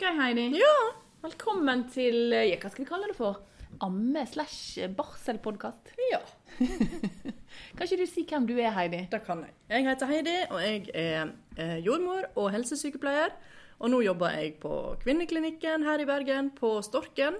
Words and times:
Ok, 0.00 0.06
Heidi. 0.16 0.46
Ja. 0.56 0.76
Velkommen 1.20 1.82
til 1.92 2.30
ja, 2.32 2.56
hva 2.56 2.70
skal 2.72 2.86
vi 2.86 2.88
kalle 2.88 3.10
det 3.10 3.16
for? 3.18 3.42
Amme 3.84 4.22
slash 4.24 4.86
barselpodkast. 4.96 5.90
Ja, 6.08 6.22
Kan 7.76 7.84
ikke 7.84 7.98
du 8.00 8.06
si 8.08 8.24
hvem 8.30 8.46
du 8.48 8.54
er, 8.54 8.70
Heidi? 8.72 9.02
det 9.12 9.20
kan 9.26 9.42
jeg. 9.44 9.52
Jeg 9.68 9.84
heter 9.90 10.08
Heidi, 10.08 10.36
og 10.48 10.62
jeg 10.64 10.86
er 10.96 11.34
eh, 11.60 11.76
jordmor 11.84 12.30
og 12.32 12.48
helsesykepleier. 12.54 13.36
Og 13.84 13.92
nå 13.92 14.00
jobber 14.06 14.38
jeg 14.38 14.54
på 14.64 14.72
Kvinneklinikken 15.04 15.84
her 15.84 16.00
i 16.00 16.08
Bergen, 16.08 16.48
på 16.56 16.78
Storken. 16.80 17.36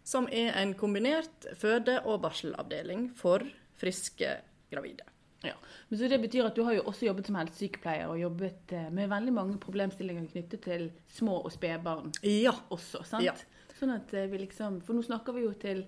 Som 0.00 0.24
er 0.32 0.56
en 0.56 0.72
kombinert 0.80 1.50
føde- 1.60 2.00
og 2.06 2.22
barselavdeling 2.24 3.10
for 3.12 3.44
friske 3.76 4.38
gravide. 4.72 5.04
Ja. 5.42 5.54
Men 5.88 5.98
så 5.98 6.08
Det 6.08 6.20
betyr 6.20 6.46
at 6.50 6.54
du 6.54 6.62
har 6.66 6.74
jo 6.76 6.82
også 6.82 7.06
jobbet 7.06 7.26
som 7.30 7.34
helsesykepleier 7.40 8.08
og 8.12 8.18
jobbet 8.20 8.72
eh, 8.76 8.90
med 8.92 9.08
veldig 9.08 9.32
mange 9.32 9.56
problemstillinger 9.62 10.26
knyttet 10.32 10.60
til 10.66 10.90
små 11.08 11.38
og 11.44 11.52
spedbarn 11.54 12.12
Ja. 12.22 12.52
også. 12.70 13.04
sant? 13.08 13.24
Ja. 13.24 13.32
Sånn 13.80 13.94
at 13.94 14.12
eh, 14.14 14.26
vi 14.28 14.38
liksom, 14.46 14.82
For 14.84 14.92
nå 14.94 15.02
snakker 15.06 15.32
vi 15.32 15.46
jo 15.46 15.52
til 15.56 15.86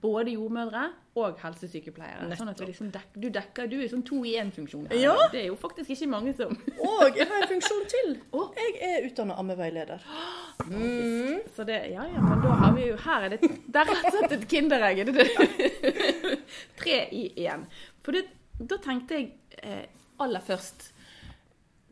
både 0.00 0.30
jordmødre 0.36 0.92
og 1.18 1.40
helsesykepleiere. 1.42 2.28
Sånn 2.38 2.48
at 2.52 2.60
vi 2.60 2.66
liksom 2.68 2.90
dek, 2.94 3.08
Du 3.18 3.26
dekker, 3.34 3.66
du 3.66 3.80
er 3.82 3.88
sånn 3.90 4.04
to 4.06 4.20
i 4.28 4.36
én-funksjon. 4.38 4.84
her. 4.92 4.96
Ja. 5.00 5.16
Det 5.32 5.40
er 5.40 5.46
jo 5.48 5.56
faktisk 5.58 5.90
ikke 5.90 6.06
mange 6.12 6.34
som 6.36 6.52
Og 6.86 7.16
jeg 7.16 7.26
har 7.26 7.42
en 7.42 7.48
funksjon 7.50 7.88
til. 7.90 8.12
Oh. 8.32 8.52
Jeg 8.54 8.76
er 8.92 9.08
utdanna 9.08 9.34
ammeveileder. 9.40 10.04
Så 11.56 11.64
det, 11.66 11.80
ja, 11.90 12.04
ja, 12.06 12.20
men 12.22 12.40
da 12.44 12.52
har 12.60 12.76
vi 12.76 12.86
jo 12.92 12.96
Her 12.96 13.24
er 13.26 13.28
det, 13.34 13.40
det 13.72 13.80
er 13.80 13.88
rett 13.90 14.04
og 14.06 14.14
slett 14.20 14.36
et 14.36 14.46
kinderegg. 14.52 14.98
er 15.02 15.04
det 15.04 15.14
det? 15.18 16.38
Tre 16.78 16.98
i 17.12 17.24
én. 17.48 17.66
For 18.04 18.12
det, 18.16 18.26
da 18.58 18.78
tenkte 18.82 19.18
jeg 19.18 19.30
eh, 19.62 19.86
aller 20.22 20.44
først 20.44 20.90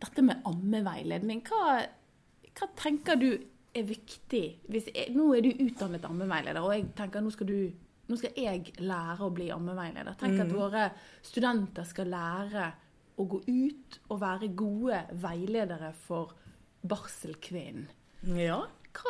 Dette 0.00 0.22
med 0.24 0.46
ammeveiledning. 0.48 1.42
Hva, 1.44 1.74
hva 2.56 2.66
tenker 2.78 3.18
du 3.20 3.34
er 3.76 3.84
viktig? 3.84 4.44
Jeg, 4.72 5.10
nå 5.12 5.26
er 5.36 5.44
du 5.44 5.50
utdannet 5.66 6.06
ammeveileder, 6.08 6.64
og 6.64 6.72
jeg 6.72 6.86
tenker 6.96 7.20
nå 7.20 7.32
skal, 7.34 7.50
du, 7.50 7.68
nå 8.08 8.16
skal 8.16 8.38
jeg 8.40 8.72
lære 8.80 9.26
å 9.26 9.34
bli 9.36 9.50
ammeveileder. 9.52 10.16
Tenk 10.22 10.40
at 10.46 10.54
våre 10.56 10.86
studenter 11.20 11.84
skal 11.84 12.08
lære 12.14 12.70
å 13.20 13.26
gå 13.28 13.42
ut 13.44 14.00
og 14.08 14.22
være 14.22 14.50
gode 14.56 15.02
veiledere 15.20 15.92
for 16.06 16.32
barselkvinnen. 16.80 17.90
Ja. 18.40 18.62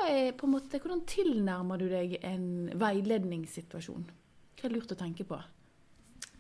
Er, 0.05 0.35
måte, 0.51 0.79
hvordan 0.83 1.07
tilnærmer 1.09 1.81
du 1.81 1.87
deg 1.91 2.19
en 2.27 2.69
veiledningssituasjon? 2.79 4.11
Hva 4.59 4.69
er 4.69 4.75
lurt 4.75 4.93
å 4.93 4.99
tenke 4.99 5.25
på? 5.27 5.39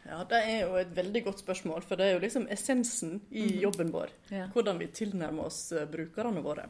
Ja, 0.09 0.21
det 0.31 0.41
er 0.43 0.61
jo 0.65 0.77
et 0.81 0.93
veldig 0.97 1.25
godt 1.29 1.43
spørsmål, 1.43 1.83
for 1.87 2.01
det 2.01 2.09
er 2.09 2.15
jo 2.17 2.23
liksom 2.25 2.47
essensen 2.51 3.19
i 3.31 3.47
jobben 3.63 3.93
vår. 3.95 4.13
Ja. 4.33 4.47
Hvordan 4.55 4.81
vi 4.81 4.91
tilnærmer 4.95 5.51
oss 5.51 5.73
eh, 5.73 5.89
brukerne 5.91 6.43
våre. 6.45 6.69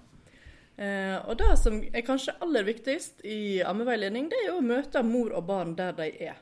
Eh, 0.80 1.16
og 1.28 1.36
det 1.40 1.50
som 1.60 1.80
er 1.92 2.06
kanskje 2.06 2.36
aller 2.40 2.64
viktigst 2.64 3.24
i 3.28 3.60
ammeveiledning, 3.66 4.30
det 4.32 4.38
er 4.40 4.50
jo 4.50 4.60
å 4.60 4.64
møte 4.64 5.02
mor 5.04 5.34
og 5.36 5.44
barn 5.48 5.76
der 5.78 5.92
de 5.98 6.08
er. 6.30 6.40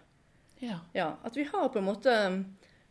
Ja. 0.62 0.80
Ja, 0.94 1.12
At 1.24 1.36
vi 1.38 1.46
har 1.46 1.68
på 1.70 1.80
en 1.80 1.86
måte 1.86 2.14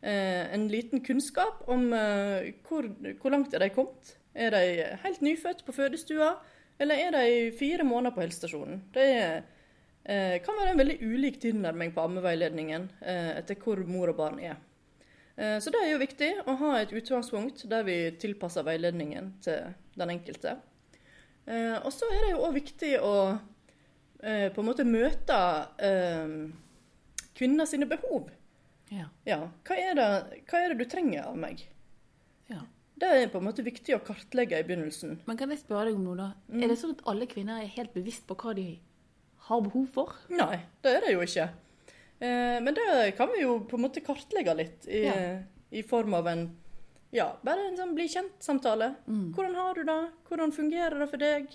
eh, 0.01 0.43
en 0.53 0.67
liten 0.71 1.03
kunnskap 1.03 1.63
om 1.67 1.89
eh, 1.93 2.53
hvor, 2.67 2.87
hvor 3.21 3.33
langt 3.33 3.55
er 3.55 3.63
de 3.63 3.73
kommet. 3.75 4.15
Er 4.37 4.53
de 4.53 4.97
helt 5.03 5.23
nyfødt 5.25 5.63
på 5.65 5.73
fødestua, 5.73 6.35
eller 6.79 6.99
er 7.07 7.15
de 7.15 7.51
fire 7.57 7.83
måneder 7.87 8.13
på 8.15 8.21
helsestasjonen? 8.21 8.83
Det 8.93 9.05
er, 9.17 9.47
eh, 10.07 10.37
kan 10.43 10.57
være 10.57 10.73
en 10.73 10.81
veldig 10.81 10.97
ulik 11.03 11.41
tilnærming 11.43 11.91
på 11.95 12.05
ammeveiledningen 12.07 12.87
eh, 13.01 13.33
etter 13.37 13.59
hvor 13.61 13.83
mor 13.89 14.13
og 14.13 14.19
barn 14.21 14.39
er. 14.39 14.57
Eh, 15.35 15.57
så 15.63 15.73
det 15.73 15.83
er 15.83 15.91
jo 15.93 16.01
viktig 16.01 16.31
å 16.47 16.55
ha 16.63 16.71
et 16.79 16.95
utgangspunkt 16.95 17.65
der 17.69 17.85
vi 17.87 17.99
tilpasser 18.21 18.65
veiledningen 18.67 19.35
til 19.45 19.75
den 19.99 20.15
enkelte. 20.15 20.57
Eh, 21.45 21.77
og 21.77 21.91
så 21.95 22.09
er 22.11 22.25
det 22.25 22.31
jo 22.33 22.41
òg 22.47 22.57
viktig 22.57 22.93
å 23.03 23.13
eh, 24.23 24.47
på 24.53 24.63
en 24.63 24.69
måte 24.69 24.87
møte 24.87 25.37
eh, 25.77 26.33
kvinner 27.37 27.69
sine 27.69 27.87
behov. 27.89 28.31
Ja. 28.91 29.09
Ja, 29.27 29.41
hva 29.67 29.75
er, 29.75 29.93
det, 29.99 30.41
hva 30.47 30.63
er 30.63 30.71
det 30.71 30.79
du 30.79 30.89
trenger 30.89 31.27
av 31.27 31.37
meg? 31.39 31.67
ja. 32.51 32.63
Det 32.97 33.07
er 33.13 33.27
på 33.29 33.37
en 33.37 33.45
måte 33.45 33.61
viktig 33.61 33.93
å 33.93 33.99
kartlegge 34.01 34.57
i 34.57 34.63
begynnelsen. 34.65 35.19
Men 35.27 35.37
kan 35.37 35.51
jeg 35.53 35.59
spørre 35.61 35.91
deg 35.91 35.99
om 35.99 36.05
noe, 36.07 36.15
da? 36.17 36.55
Er 36.57 36.71
det 36.71 36.79
sånn 36.81 36.95
at 36.95 37.03
alle 37.11 37.27
kvinner 37.29 37.59
er 37.61 37.69
helt 37.75 37.91
bevisst 37.93 38.23
på 38.25 38.33
hva 38.41 38.55
de 38.57 38.71
har 39.47 39.63
behov 39.65 39.87
for? 39.95 40.13
Nei, 40.33 40.59
det 40.83 40.93
er 40.97 41.05
det 41.07 41.13
jo 41.15 41.23
ikke. 41.25 41.47
Eh, 42.19 42.57
men 42.63 42.73
det 42.77 42.87
kan 43.17 43.29
vi 43.33 43.43
jo 43.43 43.59
på 43.69 43.77
en 43.77 43.85
måte 43.85 44.03
kartlegge 44.05 44.55
litt 44.57 44.87
i, 44.89 45.03
Ja. 45.05 45.17
i 45.71 45.83
form 45.83 46.13
av 46.17 46.27
en 46.31 46.47
ja, 47.15 47.29
bare 47.41 47.69
en 47.69 47.77
sånn 47.79 47.93
bli 47.95 48.03
kjent-samtale. 48.11 48.89
Mm. 49.07 49.29
Hvordan 49.35 49.55
har 49.55 49.77
du 49.77 49.83
det? 49.87 49.99
Hvordan 50.27 50.51
fungerer 50.51 50.99
det 50.99 51.07
for 51.09 51.21
deg? 51.21 51.47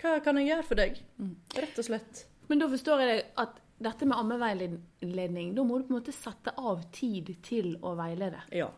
Hva 0.00 0.14
kan 0.24 0.40
jeg 0.40 0.48
gjøre 0.48 0.64
for 0.64 0.80
deg? 0.80 0.96
Mm. 1.20 1.34
Rett 1.60 1.78
og 1.82 1.86
slett. 1.90 2.22
Men 2.48 2.62
da 2.62 2.68
forstår 2.72 3.02
jeg 3.04 3.22
at 3.42 3.60
dette 3.84 4.08
med 4.08 4.16
ammeveiledning, 4.16 5.52
da 5.54 5.64
må 5.66 5.76
du 5.78 5.84
på 5.84 5.92
en 5.92 5.98
måte 5.98 6.14
sette 6.16 6.54
av 6.56 6.80
tid 6.96 7.34
til 7.44 7.74
å 7.84 7.92
veilede. 7.98 8.40
Ja, 8.56 8.70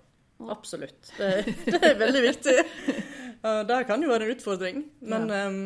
absolutt. 0.50 1.12
Det, 1.18 1.30
det 1.68 1.78
er 1.92 1.98
veldig 2.02 2.24
viktig. 2.26 2.56
Det 3.68 3.76
kan 3.86 4.02
jo 4.02 4.08
være 4.10 4.26
en 4.26 4.32
utfordring, 4.34 4.80
men 5.06 5.28
ehm, 5.30 5.58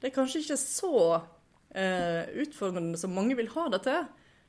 det 0.00 0.08
er 0.08 0.12
kanskje 0.14 0.40
ikke 0.40 0.56
så 0.56 0.92
utfordrende 2.42 2.98
som 2.98 3.12
mange 3.14 3.36
vil 3.38 3.50
ha 3.52 3.68
det 3.70 3.82
til. 3.84 4.06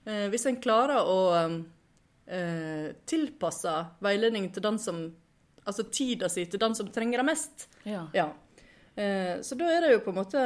Eh, 0.10 0.28
hvis 0.32 0.48
en 0.50 0.60
klarer 0.62 1.06
å 1.06 1.20
eh, 1.38 2.92
tilpasse 3.10 3.74
veiledningen 4.04 4.54
til 4.56 4.66
den 4.70 4.80
som 4.82 5.10
Altså 5.70 5.84
tida 5.94 6.26
si 6.32 6.48
til 6.50 6.58
den 6.58 6.74
som 6.74 6.88
trenger 6.90 7.20
det 7.22 7.26
mest. 7.28 7.68
Ja. 7.86 8.08
Ja. 8.16 8.24
Eh, 8.96 9.42
så 9.46 9.54
da 9.60 9.68
er 9.70 9.84
det 9.84 9.92
jo 9.92 10.00
på 10.02 10.10
en 10.10 10.18
måte 10.18 10.46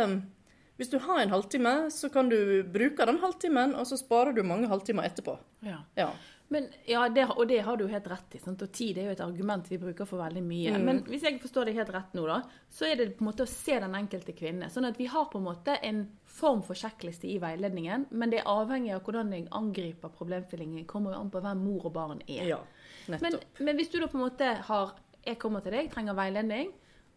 Hvis 0.75 0.89
du 0.91 0.97
har 0.99 1.22
en 1.22 1.31
halvtime, 1.31 1.73
så 1.93 2.09
kan 2.11 2.27
du 2.27 2.66
bruke 2.67 3.05
den 3.07 3.22
halvtimen, 3.22 3.75
og 3.77 3.88
så 3.88 3.95
sparer 3.95 4.33
du 4.35 4.41
mange 4.43 4.67
halvtimer 4.67 5.07
etterpå. 5.07 5.38
ja. 5.63 5.79
Ja. 5.95 6.09
Men, 6.53 6.68
ja, 6.86 7.08
det, 7.09 7.24
og 7.34 7.47
det 7.50 7.59
har 7.66 7.78
du 7.80 7.88
helt 7.90 8.08
rett 8.12 8.36
i. 8.38 8.40
Sant? 8.41 8.62
Og 8.62 8.72
tid 8.75 9.00
er 9.02 9.08
jo 9.08 9.14
et 9.16 9.24
argument 9.25 9.69
vi 9.72 9.80
bruker 9.81 10.06
for 10.06 10.22
veldig 10.22 10.44
mye. 10.46 10.75
Men 10.78 11.00
hvis 11.08 11.25
jeg 11.25 11.40
forstår 11.41 11.69
det 11.69 11.74
helt 11.80 11.90
rett 11.96 12.14
nå, 12.14 12.28
da, 12.30 12.41
så 12.69 12.86
er 12.86 13.00
det 13.00 13.08
på 13.18 13.25
en 13.25 13.30
måte 13.31 13.47
å 13.47 13.50
se 13.50 13.80
den 13.81 13.97
enkelte 13.97 14.36
kvinne. 14.38 14.69
Sånn 14.74 14.86
at 14.86 15.00
vi 15.02 15.08
har 15.09 15.25
på 15.31 15.41
en 15.41 15.47
måte 15.47 15.80
en 15.81 16.03
form 16.30 16.62
for 16.66 16.78
sjekkliste 16.78 17.30
i 17.31 17.40
veiledningen, 17.41 18.06
men 18.12 18.34
det 18.34 18.44
er 18.44 18.52
avhengig 18.53 18.94
av 18.94 19.02
hvordan 19.08 19.34
jeg 19.34 19.47
angriper 19.58 20.14
problemstillingen. 20.14 20.86
kommer 20.90 21.16
jo 21.16 21.24
an 21.24 21.34
på 21.34 21.41
hvem 21.41 21.66
mor 21.66 21.90
og 21.90 21.96
barn 21.97 22.22
er. 22.28 22.46
ja. 22.53 22.62
Men, 23.08 23.35
men 23.59 23.75
hvis 23.75 23.90
du 23.91 23.97
da 24.00 24.08
på 24.08 24.16
en 24.16 24.24
måte 24.24 24.47
har 24.64 24.94
Jeg 25.24 25.38
kommer 25.40 25.64
til 25.64 25.72
deg, 25.72 25.90
trenger 25.91 26.16
veiledning, 26.16 26.72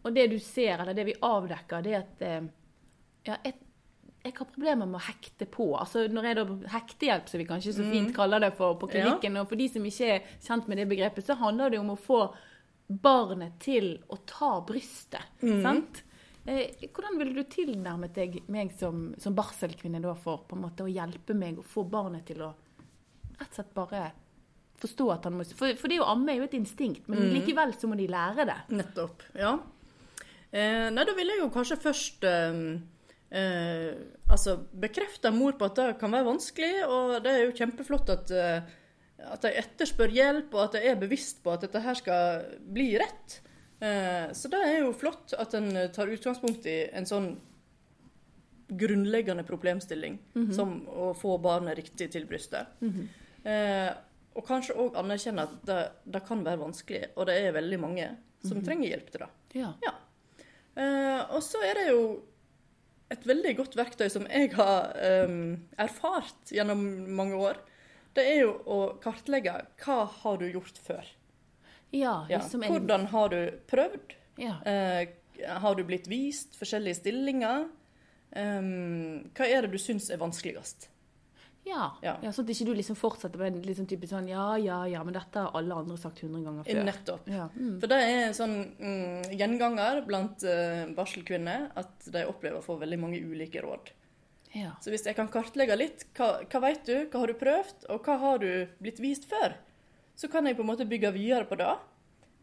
og 0.07 0.13
det 0.15 0.29
du 0.31 0.37
ser, 0.39 0.79
eller 0.79 0.95
det 0.95 1.03
vi 1.09 1.15
avdekker, 1.27 1.81
det 1.83 1.91
er 1.91 1.97
at 1.99 2.21
eh, 2.23 2.45
ja, 3.27 3.35
jeg, 3.43 3.66
jeg 4.27 4.35
har 4.37 4.49
problemer 4.51 4.89
med 4.89 4.99
å 4.99 5.05
hekte 5.07 5.47
på. 5.49 5.69
Altså 5.79 6.05
når 6.11 6.29
jeg 6.29 6.37
da 6.39 6.45
Hektehjelp, 6.75 7.31
som 7.31 7.41
vi 7.41 7.47
kanskje 7.49 7.77
så 7.77 7.85
fint 7.87 8.13
kaller 8.15 8.43
det 8.43 8.51
for, 8.57 8.77
på 8.79 8.89
klinikken. 8.91 9.39
Og 9.41 9.49
for 9.49 9.59
de 9.59 9.69
som 9.71 9.87
ikke 9.87 10.11
er 10.17 10.35
kjent 10.43 10.67
med 10.67 10.81
det 10.81 10.87
begrepet, 10.91 11.25
så 11.27 11.37
handler 11.39 11.73
det 11.73 11.81
om 11.81 11.93
å 11.95 11.99
få 11.99 12.21
barnet 12.87 13.57
til 13.63 13.95
å 14.11 14.19
ta 14.27 14.57
brystet. 14.67 15.39
Sant? 15.63 16.03
Eh, 16.47 16.87
hvordan 16.95 17.17
ville 17.19 17.35
du 17.35 17.43
tilnærmet 17.51 18.13
deg 18.15 18.37
meg 18.53 18.71
som, 18.79 19.09
som 19.19 19.35
barselkvinne 19.35 19.99
da 19.99 20.13
for 20.15 20.45
på 20.47 20.55
en 20.55 20.63
måte 20.63 20.85
å 20.85 20.91
hjelpe 20.91 21.35
meg 21.35 21.59
å 21.59 21.65
få 21.67 21.83
barnet 21.91 22.23
til 22.29 22.45
å 22.45 22.53
rett 23.37 23.49
og 23.49 23.57
slett 23.57 23.73
bare 23.75 24.03
forstå 24.79 25.07
at 25.11 25.25
han 25.27 25.35
må 25.35 25.45
For, 25.57 25.75
for 25.75 25.91
det 25.91 25.99
å 25.99 26.07
amme 26.13 26.31
er 26.31 26.39
jo 26.39 26.47
et 26.47 26.55
instinkt, 26.55 27.09
men 27.11 27.33
likevel 27.33 27.73
så 27.75 27.89
må 27.89 27.97
de 27.99 28.07
lære 28.11 28.45
det. 28.47 28.57
Nettopp. 28.77 29.25
Ja. 29.35 29.57
Eh, 30.51 30.87
nei, 30.93 31.03
da 31.03 31.15
vil 31.17 31.33
jeg 31.33 31.41
jo 31.41 31.49
kanskje 31.51 31.79
først 31.83 32.23
eh, 32.29 32.61
eh, 33.31 33.93
altså 34.29 34.57
bekrefter 34.71 35.33
mor 35.35 35.57
på 35.59 35.65
at 35.69 35.75
det 35.79 35.87
kan 35.99 36.11
være 36.13 36.27
vanskelig, 36.29 36.85
og 36.87 37.17
det 37.23 37.33
er 37.33 37.43
jo 37.45 37.55
kjempeflott 37.57 38.09
at, 38.13 38.31
eh, 38.31 38.61
at 39.33 39.41
de 39.41 39.51
etterspør 39.63 40.13
hjelp, 40.13 40.53
og 40.53 40.63
at 40.67 40.77
de 40.77 40.85
er 40.91 40.95
bevisst 41.01 41.43
på 41.43 41.51
at 41.55 41.61
dette 41.65 41.81
her 41.83 41.93
skal 41.99 42.45
bli 42.61 42.91
rett. 43.01 43.41
Eh, 43.81 44.31
så 44.33 44.49
det 44.49 44.61
er 44.65 44.79
jo 44.81 44.93
flott 44.97 45.33
at 45.37 45.53
en 45.53 45.69
tar 45.93 46.07
utgangspunkt 46.09 46.65
i 46.65 46.79
en 46.97 47.05
sånn 47.05 47.35
grunnleggende 48.67 49.45
problemstilling 49.47 50.17
som 50.51 50.81
å 50.91 51.13
få 51.15 51.37
barnet 51.39 51.77
riktig 51.77 52.09
til 52.11 52.25
brystet. 52.27 52.67
eh, 53.47 53.93
og 54.35 54.43
kanskje 54.45 54.75
òg 54.75 54.97
anerkjenne 54.99 55.41
at 55.47 55.53
det, 55.65 55.77
det 56.05 56.19
kan 56.27 56.43
være 56.45 56.59
vanskelig, 56.61 57.07
og 57.15 57.25
det 57.25 57.37
er 57.47 57.55
veldig 57.55 57.79
mange 57.79 58.09
som 58.43 58.59
trenger 58.61 58.89
hjelp 58.91 59.07
til 59.11 59.23
det. 59.23 59.29
Ja. 59.57 59.71
Ja. 59.81 59.93
Eh, 60.77 61.21
og 61.33 61.41
så 61.41 61.57
er 61.65 61.73
det 61.79 61.87
jo 61.89 62.01
et 63.13 63.27
veldig 63.27 63.53
godt 63.59 63.77
verktøy 63.79 64.07
som 64.11 64.25
jeg 64.27 64.51
har 64.57 64.91
um, 65.27 65.55
erfart 65.79 66.51
gjennom 66.51 66.81
mange 67.17 67.37
år. 67.39 67.61
Det 68.17 68.25
er 68.25 68.41
jo 68.41 68.55
å 68.65 68.79
kartlegge 69.03 69.53
hva 69.83 69.99
har 70.23 70.41
du 70.41 70.47
gjort 70.49 70.81
før. 70.83 71.07
Ja, 71.95 72.25
liksom 72.27 72.65
ja. 72.65 72.73
Hvordan 72.73 73.07
har 73.13 73.31
du 73.31 73.39
prøvd? 73.69 74.17
ja. 74.41 74.59
Uh, 74.65 75.07
har 75.37 75.75
du 75.77 75.83
blitt 75.85 76.07
vist 76.09 76.55
forskjellige 76.57 76.97
stillinger? 76.97 77.67
Um, 78.33 79.27
hva 79.37 79.45
er 79.45 79.65
det 79.65 79.75
du 79.75 79.77
syns 79.81 80.09
er 80.09 80.17
vanskeligst? 80.17 80.89
Ja. 81.67 81.85
Ja. 82.03 82.15
ja. 82.23 82.31
Sånn 82.33 82.47
at 82.47 82.53
ikke 82.53 82.67
du 82.69 82.73
liksom 82.77 82.97
fortsetter 82.99 83.41
med 83.41 83.51
en 83.51 83.65
liksom 83.65 83.87
type 83.89 84.09
sånn 84.09 84.29
ja, 84.31 84.45
ja, 84.61 84.79
ja, 84.89 85.03
men 85.05 85.15
dette 85.17 85.43
har 85.43 85.55
alle 85.57 85.77
andre 85.83 85.97
sagt 85.99 86.23
hundre 86.23 86.41
ganger 86.45 86.67
før. 86.67 86.81
Nettopp. 86.87 87.29
Ja. 87.31 87.47
Mm. 87.55 87.75
For 87.81 87.91
det 87.91 87.99
er 88.07 88.33
sånn 88.37 88.57
mm, 88.79 89.35
gjenganger 89.37 90.01
blant 90.07 90.45
uh, 90.47 90.87
barselkvinner 90.97 91.69
at 91.79 92.09
de 92.13 92.25
opplever 92.29 92.61
å 92.61 92.65
få 92.65 92.79
veldig 92.81 93.01
mange 93.01 93.21
ulike 93.21 93.63
råd. 93.65 93.93
ja. 94.55 94.73
Så 94.83 94.93
hvis 94.93 95.05
jeg 95.07 95.17
kan 95.17 95.31
kartlegge 95.33 95.77
litt, 95.79 96.07
hva, 96.17 96.37
hva 96.47 96.63
vet 96.63 96.87
du, 96.87 96.95
hva 97.11 97.23
har 97.23 97.33
du 97.33 97.39
prøvd, 97.39 97.87
og 97.93 98.07
hva 98.07 98.17
har 98.23 98.41
du 98.43 98.51
blitt 98.81 99.03
vist 99.03 99.27
før, 99.29 99.59
så 100.17 100.31
kan 100.31 100.47
jeg 100.49 100.57
på 100.57 100.65
en 100.65 100.71
måte 100.71 100.87
bygge 100.89 101.13
videre 101.13 101.45
på 101.49 101.59
det. 101.59 101.75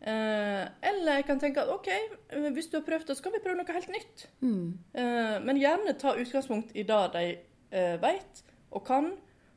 Uh, 0.04 0.68
eller 0.84 1.20
jeg 1.20 1.24
kan 1.30 1.38
tenke 1.40 1.62
at 1.62 1.70
OK, 1.72 1.88
eh, 1.88 2.48
hvis 2.52 2.66
du 2.68 2.76
har 2.76 2.84
prøvd 2.84 3.08
det, 3.08 3.16
så 3.16 3.24
kan 3.24 3.32
vi 3.32 3.40
prøve 3.40 3.56
noe 3.56 3.76
helt 3.76 3.92
nytt. 3.92 4.26
Mm. 4.44 4.66
Uh, 4.92 5.36
men 5.46 5.60
gjerne 5.62 5.94
ta 5.96 6.12
utgangspunkt 6.20 6.74
i 6.76 6.84
det 6.84 7.04
de 7.14 7.22
uh, 7.72 7.94
vet 8.02 8.42
og 8.74 8.84
kan 8.86 9.12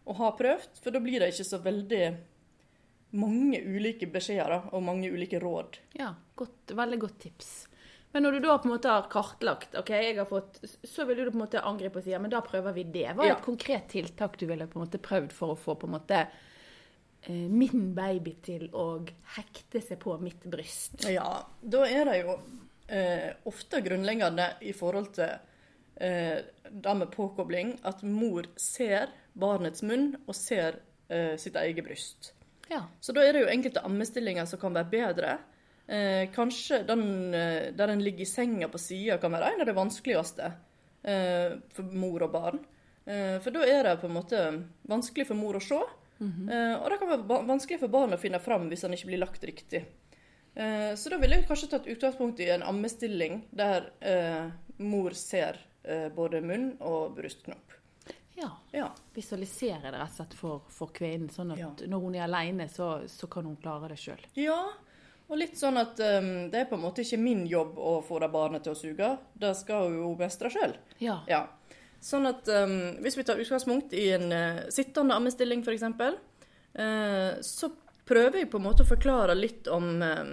og 0.08 0.16
har 0.22 0.36
prøvd, 0.40 0.78
for 0.84 0.96
da 0.96 1.00
blir 1.04 1.20
det 1.20 1.34
ikke 1.34 1.44
så 1.50 1.58
veldig 1.60 2.04
mange 3.18 3.60
ulike 3.64 4.08
beskjeder 4.12 4.70
og 4.76 4.84
mange 4.84 5.10
ulike 5.12 5.40
råd. 5.42 5.80
ja 6.00 6.14
godt, 6.38 6.74
veldig 6.78 7.00
godt 7.02 7.18
tips. 7.24 7.52
Men 8.14 8.24
når 8.24 8.38
du 8.38 8.40
da 8.46 8.54
på 8.62 8.68
en 8.70 8.74
måte 8.76 8.92
har 8.92 9.08
kartlagt, 9.12 9.74
ok, 9.80 9.90
jeg 9.90 10.16
har 10.20 10.28
fått, 10.30 10.60
så 10.88 11.04
vil 11.10 11.18
du 11.18 11.32
på 11.32 11.36
en 11.38 11.42
måte 11.44 11.62
angripe 11.66 12.00
og 12.00 12.06
si 12.06 12.14
ja, 12.14 12.20
men 12.24 12.32
da 12.32 12.40
prøver 12.46 12.76
vi 12.76 12.84
det. 12.84 13.08
Hva 13.18 13.26
er 13.26 13.32
Ja. 13.34 13.36
et 13.40 13.44
konkret 13.46 13.88
tiltak 13.92 14.38
du 14.40 14.46
ville 14.48 14.68
på 14.68 14.80
en 14.80 14.86
måte 14.86 15.02
prøvd 15.02 15.34
for 15.36 15.54
å 15.56 15.58
få 15.60 15.76
på 15.76 15.88
en 15.90 15.96
måte 15.98 16.22
eh, 16.24 17.48
min 17.52 17.94
baby 17.98 18.36
til 18.46 18.70
å 18.72 18.86
hekte 19.36 19.82
seg 19.84 20.00
på 20.00 20.16
mitt 20.22 20.44
bryst? 20.48 21.04
Ja, 21.10 21.44
da 21.62 21.84
er 21.90 22.06
det 22.06 22.22
jo 22.22 22.38
eh, 22.88 23.34
ofte 23.50 23.82
grunnleggende 23.84 24.54
i 24.62 24.72
forhold 24.78 25.12
til 25.18 25.36
eh, 26.00 26.40
det 26.70 26.96
med 27.00 27.12
påkobling 27.12 27.78
at 27.88 28.04
mor 28.04 28.48
ser 28.60 29.12
barnets 29.38 29.84
munn 29.86 30.16
og 30.26 30.36
ser 30.36 30.80
eh, 31.10 31.36
sitt 31.40 31.56
eget 31.56 31.86
bryst. 31.86 32.34
Ja. 32.70 32.84
Så 33.00 33.14
da 33.16 33.24
er 33.24 33.34
det 33.34 33.46
jo 33.46 33.52
enkelte 33.52 33.84
ammestillinger 33.88 34.48
som 34.50 34.60
kan 34.60 34.76
være 34.76 34.92
bedre. 34.92 35.38
Eh, 35.88 36.26
kanskje 36.36 36.82
den 36.88 37.34
eh, 37.34 37.70
der 37.76 37.94
en 37.94 38.04
ligger 38.04 38.26
i 38.26 38.30
senga 38.30 38.68
på 38.68 38.82
sida 38.82 39.20
kan 39.22 39.32
være 39.32 39.54
en 39.54 39.62
av 39.64 39.70
de 39.70 39.78
vanskeligste 39.78 40.50
eh, 41.04 41.54
for 41.76 41.94
mor 41.96 42.26
og 42.28 42.34
barn. 42.34 42.60
Eh, 43.08 43.38
for 43.44 43.56
da 43.56 43.64
er 43.64 43.88
det 43.88 44.00
på 44.02 44.10
en 44.10 44.18
måte 44.18 44.42
vanskelig 44.90 45.30
for 45.30 45.40
mor 45.40 45.60
å 45.60 45.64
se. 45.64 45.80
eh, 46.52 46.76
og 46.76 46.90
det 46.92 47.00
kan 47.00 47.14
være 47.14 47.46
vanskelig 47.48 47.80
for 47.86 47.94
barn 47.94 48.18
å 48.18 48.20
finne 48.20 48.42
fram 48.44 48.68
hvis 48.68 48.84
han 48.84 48.98
ikke 48.98 49.14
blir 49.14 49.24
lagt 49.24 49.48
riktig. 49.48 49.86
Så 50.58 51.12
da 51.14 51.20
ville 51.22 51.38
jeg 51.38 51.46
kanskje 51.46 51.68
tatt 51.70 51.86
utgangspunkt 51.86 52.40
i 52.42 52.48
en 52.50 52.64
ammestilling 52.66 53.44
der 53.54 53.92
eh, 54.02 54.48
mor 54.82 55.14
ser 55.14 55.60
både 56.16 56.42
munn 56.44 56.72
og 56.80 57.16
brystknopp. 57.18 57.76
ja. 58.36 58.50
Ja. 58.72 58.90
Visualisere 59.16 59.90
det 59.92 59.98
rett 59.98 60.12
og 60.12 60.16
slett 60.20 60.34
for, 60.38 60.62
for 60.70 60.92
kvinnen, 60.94 61.30
sånn 61.34 61.54
at 61.56 61.60
Ja. 61.62 61.70
når 61.88 62.00
hun 62.04 62.16
er 62.16 62.26
alene, 62.28 62.68
så, 62.70 63.08
så 63.10 63.28
kan 63.32 63.46
hun 63.48 63.56
klare 63.58 63.88
det 63.90 63.98
sjøl. 64.02 64.20
Ja, 64.38 64.60
og 65.28 65.38
litt 65.42 65.58
sånn 65.60 65.76
at 65.82 66.00
um, 66.00 66.50
det 66.52 66.60
er 66.62 66.68
på 66.70 66.78
en 66.78 66.84
måte 66.86 67.02
ikke 67.04 67.18
min 67.20 67.46
jobb 67.50 67.80
å 67.80 67.98
få 68.06 68.20
det 68.24 68.30
barnet 68.32 68.64
til 68.64 68.72
å 68.76 68.80
suge. 68.80 69.10
Det 69.36 69.54
skal 69.60 69.88
hun 69.90 69.98
jo 70.00 70.12
mestre 70.20 70.52
sjøl. 70.54 70.76
Ja. 71.04 71.18
Ja. 71.28 71.42
Sånn 72.00 72.30
at 72.30 72.48
um, 72.48 72.78
hvis 73.02 73.18
vi 73.18 73.26
tar 73.28 73.42
utgangspunkt 73.42 73.96
i 73.98 74.06
en 74.16 74.30
uh, 74.32 74.62
sittende 74.72 75.18
ammestilling 75.18 75.66
f.eks., 75.66 75.84
uh, 76.78 77.42
så 77.42 77.72
prøver 78.08 78.44
jeg 78.44 78.52
på 78.54 78.62
en 78.62 78.68
måte 78.70 78.86
å 78.86 78.88
forklare 78.88 79.34
litt 79.36 79.68
om 79.68 79.90
um, 80.00 80.32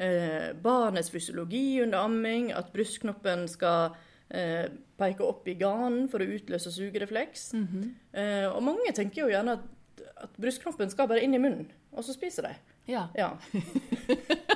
uh, 0.00 0.48
barnets 0.60 1.08
fysiologi 1.14 1.80
under 1.86 2.02
amming, 2.04 2.50
at 2.52 2.72
brystknoppen 2.74 3.46
skal 3.48 3.94
uh, 4.32 4.66
peker 5.00 5.26
opp 5.26 5.48
i 5.50 5.56
ganen 5.60 6.08
for 6.12 6.24
å 6.24 6.28
utløse 6.36 6.72
sugerefleks. 6.74 7.50
Uh, 7.54 8.48
og 8.54 8.60
mange 8.70 8.94
tenker 8.96 9.24
jo 9.24 9.32
gjerne 9.32 9.58
at, 9.58 10.04
at 10.24 10.38
brystknoppen 10.40 10.92
skal 10.92 11.10
bare 11.10 11.24
inn 11.26 11.36
i 11.36 11.42
munnen, 11.42 11.68
og 11.92 12.06
så 12.06 12.16
spiser 12.16 12.48
de. 12.48 12.54
Ja. 12.94 13.08
Ja. 13.18 13.34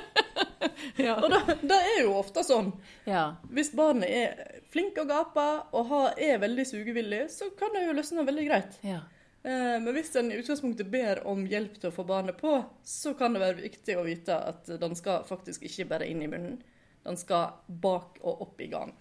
Ja. 0.99 1.13
Og 1.23 1.29
det, 1.31 1.37
det 1.69 1.77
er 1.77 2.01
jo 2.03 2.15
ofte 2.19 2.41
sånn. 2.43 2.73
ja. 3.07 3.37
Hvis 3.55 3.69
barnet 3.77 4.09
er 4.11 4.59
flink 4.71 4.97
og 4.99 5.07
gaper 5.07 5.61
og 5.71 5.85
har, 5.87 6.09
er 6.19 6.41
veldig 6.41 6.65
sugevillig, 6.67 7.21
så 7.31 7.47
kan 7.55 7.71
det 7.75 7.85
jo 7.85 7.95
løsne 7.95 8.25
veldig 8.27 8.45
greit. 8.49 8.77
ja. 8.83 8.99
Eh, 9.39 9.77
men 9.79 9.93
hvis 9.95 10.11
en 10.19 10.33
i 10.33 10.37
utgangspunktet 10.41 10.89
ber 10.91 11.21
om 11.31 11.45
hjelp 11.47 11.77
til 11.79 11.87
å 11.87 11.95
få 11.95 12.03
barnet 12.03 12.35
på, 12.41 12.57
så 12.83 13.13
kan 13.15 13.31
det 13.31 13.39
være 13.39 13.61
viktig 13.61 13.95
å 13.95 14.03
vite 14.03 14.35
at 14.35 14.67
den 14.81 14.97
skal 14.99 15.23
faktisk 15.29 15.63
ikke 15.69 15.85
bare 15.93 16.09
inn 16.11 16.25
i 16.25 16.27
munnen. 16.27 16.57
Den 17.05 17.15
skal 17.15 17.61
bak 17.71 18.19
og 18.19 18.43
opp 18.43 18.59
i 18.59 18.67
ganen. 18.67 18.91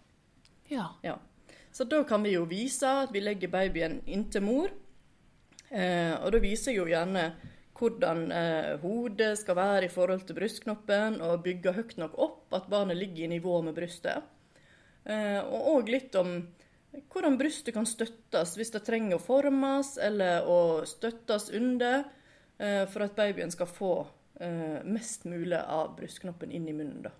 Ja. 0.68 0.88
Ja. 1.02 1.18
Så 1.70 1.84
da 1.84 2.02
kan 2.04 2.24
vi 2.24 2.34
jo 2.34 2.46
vise 2.48 2.88
at 3.04 3.12
vi 3.14 3.22
legger 3.22 3.52
babyen 3.52 4.00
inntil 4.06 4.44
mor. 4.44 4.72
Eh, 5.68 6.14
og 6.16 6.32
da 6.32 6.40
viser 6.42 6.72
jeg 6.72 6.80
jo 6.80 6.88
gjerne 6.88 7.28
hvordan 7.78 8.24
eh, 8.34 8.72
hodet 8.82 9.34
skal 9.38 9.58
være 9.58 9.86
i 9.86 9.92
forhold 9.92 10.24
til 10.26 10.38
brystknoppen, 10.38 11.20
og 11.22 11.44
bygge 11.44 11.74
høyt 11.76 11.96
nok 12.00 12.16
opp 12.18 12.56
at 12.58 12.70
barnet 12.70 12.98
ligger 12.98 13.26
i 13.26 13.34
nivå 13.36 13.60
med 13.62 13.76
brystet. 13.76 14.24
Eh, 15.04 15.38
og 15.44 15.68
òg 15.76 15.92
litt 15.92 16.16
om 16.18 16.40
hvordan 17.12 17.36
brystet 17.38 17.76
kan 17.76 17.86
støttes 17.86 18.56
hvis 18.58 18.72
det 18.74 18.82
trenger 18.86 19.18
å 19.18 19.22
formes, 19.22 19.94
eller 20.02 20.48
å 20.48 20.58
støttes 20.88 21.50
under, 21.54 22.04
eh, 22.58 22.84
for 22.90 23.06
at 23.06 23.16
babyen 23.18 23.52
skal 23.54 23.70
få 23.70 23.92
eh, 24.40 24.82
mest 24.84 25.28
mulig 25.28 25.60
av 25.60 25.94
brystknoppen 25.98 26.50
inn 26.50 26.68
i 26.68 26.74
munnen. 26.74 27.02
da. 27.06 27.14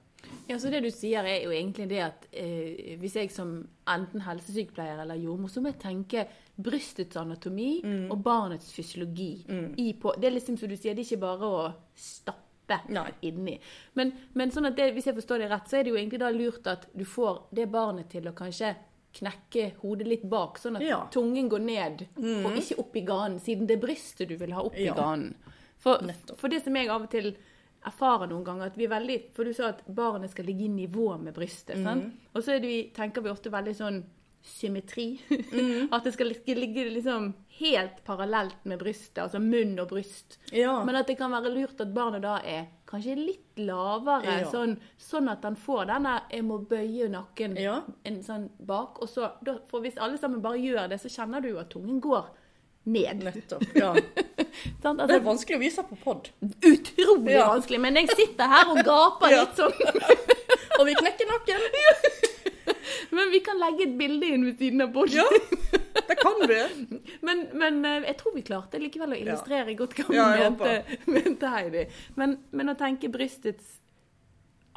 Ja, 0.49 0.57
så 0.59 0.71
Det 0.71 0.81
du 0.83 0.91
sier, 0.91 1.25
er 1.25 1.43
jo 1.45 1.51
egentlig 1.53 1.89
det 1.91 1.99
at 2.03 2.27
eh, 2.33 2.97
hvis 3.01 3.15
jeg 3.15 3.31
som 3.31 3.69
enten 3.87 4.21
helsesykepleier 4.25 5.03
eller 5.03 5.15
jordmor, 5.21 5.49
så 5.53 5.61
må 5.61 5.69
jeg 5.73 5.79
tenke 5.83 6.27
brystets 6.57 7.17
anatomi 7.21 7.83
Mm. 7.85 8.11
og 8.11 8.23
barnets 8.25 8.73
fysiologi. 8.73 9.45
I 9.79 9.93
på, 10.01 10.15
det 10.19 10.25
er 10.31 10.35
liksom 10.39 10.57
som 10.59 10.69
du 10.69 10.77
sier, 10.77 10.95
det 10.95 11.05
er 11.05 11.11
ikke 11.17 11.21
bare 11.21 11.45
å 11.53 11.75
stappe 11.95 12.81
Nei. 12.89 13.11
inni. 13.23 13.59
Men, 13.95 14.13
men 14.35 14.51
sånn 14.51 14.75
det, 14.75 14.91
hvis 14.95 15.07
jeg 15.07 15.15
forstår 15.17 15.39
det 15.45 15.51
rett, 15.51 15.69
så 15.69 15.79
er 15.79 15.85
det 15.85 15.91
jo 15.93 15.97
egentlig 16.01 16.21
da 16.21 16.31
lurt 16.31 16.67
at 16.67 16.89
du 16.97 17.05
får 17.05 17.43
det 17.55 17.69
barnet 17.71 18.09
til 18.11 18.27
å 18.29 18.33
kanskje 18.37 18.75
knekke 19.19 19.71
hodet 19.81 20.07
litt 20.07 20.25
bak, 20.29 20.59
sånn 20.61 20.77
at 20.77 20.83
Ja. 20.83 20.99
Mm. 21.05 21.11
tungen 21.13 21.49
går 21.49 21.61
ned 21.65 22.07
og 22.45 22.57
ikke 22.57 22.79
opp 22.79 22.97
i 22.97 23.01
ganen, 23.05 23.39
siden 23.41 23.67
det 23.67 23.77
er 23.79 23.87
brystet 23.87 24.29
du 24.29 24.37
vil 24.37 24.53
ha 24.53 24.63
opp 24.63 24.77
Ja. 24.77 24.93
i 24.93 24.97
ganen. 24.97 25.35
For, 25.79 25.99
for 26.37 26.49
det 26.49 26.65
som 26.65 26.75
jeg 26.75 26.89
av 26.91 27.03
og 27.03 27.11
til 27.11 27.37
erfarer 27.89 28.31
noen 28.31 28.45
ganger, 28.47 28.71
at 28.71 28.79
vi 28.79 28.87
er 28.87 28.95
veldig 28.95 29.19
For 29.37 29.49
du 29.49 29.57
sa 29.57 29.73
at 29.73 29.83
barnet 29.87 30.33
skal 30.33 30.49
ligge 30.49 30.67
i 30.69 30.73
nivå 30.73 31.11
med 31.21 31.35
brystet. 31.37 31.79
Mm. 31.81 31.85
sant? 31.85 32.31
Og 32.35 32.45
så 32.45 32.59
er 32.59 32.69
tenker 32.95 33.25
vi 33.25 33.33
ofte 33.33 33.53
veldig 33.53 33.75
sånn 33.77 34.03
symmetri. 34.43 35.21
Mm. 35.53 35.89
at 35.95 36.05
det 36.05 36.13
skal 36.15 36.31
ligge, 36.31 36.85
liksom 36.95 37.33
helt 37.59 38.05
parallelt 38.07 38.65
med 38.71 38.79
brystet, 38.79 39.19
altså 39.25 39.41
munn 39.43 39.79
og 39.83 39.91
bryst. 39.91 40.39
Ja. 40.55 40.79
Men 40.87 40.97
at 41.01 41.11
det 41.11 41.19
kan 41.19 41.33
være 41.35 41.53
lurt 41.53 41.81
at 41.83 41.93
barnet 41.95 42.23
da 42.25 42.39
er 42.47 42.69
kanskje 42.89 43.17
litt 43.19 43.61
lavere, 43.61 44.39
Ja. 44.41 44.51
sånn, 44.51 44.77
sånn 44.97 45.29
at 45.33 45.43
han 45.45 45.57
får 45.57 45.87
denne 45.91 46.23
'jeg 46.31 46.45
må 46.45 46.59
bøye 46.65 47.09
nakken' 47.11 47.59
Ja. 47.61 47.83
en 48.05 48.23
sånn 48.23 48.49
bak. 48.61 49.03
Og 49.03 49.09
så, 49.09 49.33
da, 49.43 49.59
for 49.69 49.81
hvis 49.81 49.99
alle 49.99 50.17
sammen 50.17 50.41
bare 50.41 50.59
gjør 50.59 50.89
det, 50.89 51.01
så 51.01 51.09
kjenner 51.09 51.43
du 51.43 51.59
at 51.59 51.71
tungen 51.71 52.01
går 52.01 52.27
ned. 52.85 53.25
Nettopp. 53.25 53.65
Ja. 53.77 53.93
Sant? 54.83 54.99
Det 54.99 55.05
er 55.05 55.05
Altså, 55.05 55.21
vanskelig 55.27 55.57
å 55.59 55.61
vise 55.63 55.83
på 55.89 55.97
pod. 56.05 56.31
utrolig 56.65 57.33
Ja. 57.35 57.49
vanskelig. 57.53 57.81
Men 57.81 57.95
jeg 58.01 58.09
sitter 58.17 58.49
her 58.49 58.71
og 58.73 58.81
gaper 58.87 59.31
Ja. 59.35 59.43
litt 59.45 59.57
sånn. 59.57 59.73
Og 60.79 60.87
vi 60.87 60.95
knekker 60.95 61.27
nakken. 61.27 61.61
Men 63.17 63.31
vi 63.33 63.41
kan 63.45 63.59
legge 63.59 63.83
et 63.89 63.97
bilde 63.99 64.27
inn 64.27 64.45
ved 64.47 64.59
siden 64.61 64.83
av 64.85 64.93
poden. 64.95 65.19
Ja, 65.19 65.27
det 66.09 66.17
kan 66.21 66.39
vi. 66.49 66.59
Men, 67.27 67.43
men 67.59 67.79
eh, 67.85 68.05
jeg 68.07 68.17
tror 68.21 68.35
vi 68.35 68.43
klarte 68.47 68.79
likevel 68.81 69.13
å 69.13 69.19
illustrere 69.19 69.75
godt 69.79 69.97
hva 69.99 70.07
vi 70.09 70.43
mente, 70.45 70.99
mente 71.11 71.51
Heidi. 71.53 71.83
Men, 72.21 72.37
men 72.53 72.73
å 72.73 72.77
tenke 72.79 73.11
brystets 73.13 73.79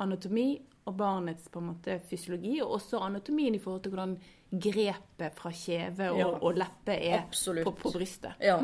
anatomi 0.02 0.60
og 0.90 0.96
barnets 0.98 1.48
på 1.54 1.60
en 1.62 1.68
måte 1.76 2.00
fysiologi, 2.10 2.56
og 2.64 2.72
også 2.80 3.02
anatomien 3.06 3.54
i 3.56 3.60
forhold 3.62 3.84
til 3.86 3.92
hvordan 3.94 4.16
grepet 4.52 5.36
fra 5.38 5.52
kjeve 5.54 6.08
og, 6.12 6.18
Ja. 6.20 6.28
og 6.42 6.58
leppe 6.58 6.96
er 6.98 7.28
på, 7.64 7.72
på 7.78 7.92
brystet. 7.94 8.34
Ja. 8.42 8.58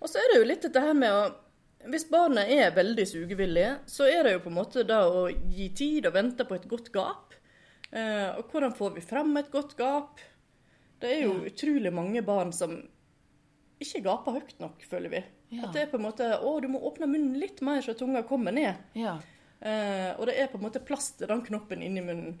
Og 0.00 0.08
så 0.08 0.18
er 0.18 0.32
det 0.32 0.40
jo 0.40 0.48
litt 0.48 0.62
dette 0.66 0.80
her 0.80 0.94
med 0.94 1.10
å 1.12 1.22
Hvis 1.88 2.04
barnet 2.10 2.50
er 2.52 2.74
veldig 2.76 3.06
sugevillig, 3.08 3.68
så 3.88 4.04
er 4.04 4.24
det 4.26 4.32
jo 4.34 4.40
på 4.44 4.50
en 4.50 4.56
måte 4.58 4.82
da 4.84 4.98
å 5.08 5.22
gi 5.30 5.70
tid 5.72 6.06
og 6.10 6.12
vente 6.12 6.44
på 6.44 6.54
et 6.58 6.66
godt 6.68 6.90
gap. 6.92 7.32
Eh, 7.90 8.36
og 8.36 8.50
hvordan 8.52 8.74
får 8.76 8.90
vi 8.98 9.00
fram 9.00 9.32
et 9.40 9.48
godt 9.50 9.72
gap? 9.78 10.20
Det 11.00 11.08
er 11.14 11.22
jo 11.24 11.38
utrolig 11.48 11.90
mange 11.96 12.20
barn 12.22 12.52
som 12.52 12.74
ikke 13.80 14.02
gaper 14.04 14.36
høyt 14.36 14.58
nok, 14.60 14.84
føler 14.84 15.08
vi. 15.14 15.22
Ja. 15.56 15.64
At 15.64 15.72
det 15.72 15.86
er 15.86 15.90
på 15.94 15.96
en 15.96 16.04
måte 16.04 16.28
Å, 16.36 16.52
du 16.60 16.68
må 16.68 16.82
åpne 16.84 17.08
munnen 17.08 17.38
litt 17.40 17.62
mer 17.64 17.80
så 17.80 17.94
tunga 17.96 18.20
kommer 18.28 18.52
ned. 18.52 18.76
Ja. 18.94 19.16
Eh, 19.60 20.10
og 20.16 20.24
det 20.26 20.38
er 20.40 20.48
på 20.48 20.56
en 20.56 20.64
måte 20.64 20.80
plass 20.80 21.10
til 21.18 21.28
den 21.28 21.42
knoppen 21.44 21.82
inni 21.84 22.00
munnen. 22.00 22.38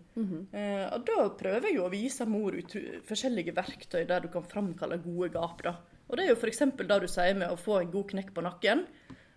eh, 0.56 0.86
og 0.94 1.04
da 1.04 1.28
prøver 1.36 1.68
jeg 1.68 1.76
jo 1.76 1.84
å 1.84 1.92
vise 1.92 2.24
mor 2.26 2.56
ut 2.56 2.76
forskjellige 3.04 3.52
verktøy 3.54 4.06
der 4.08 4.20
du 4.24 4.28
kan 4.28 4.42
framkalle 4.42 4.96
gode 5.04 5.28
gap. 5.34 5.62
da. 5.62 5.74
Og 6.08 6.16
det 6.16 6.24
er 6.24 6.32
jo 6.32 6.36
f.eks. 6.40 6.58
det 6.76 7.00
du 7.00 7.08
sier 7.08 7.34
med 7.36 7.50
å 7.52 7.56
få 7.60 7.80
en 7.80 7.90
god 7.90 8.08
knekk 8.14 8.32
på 8.34 8.42
nakken. 8.42 8.86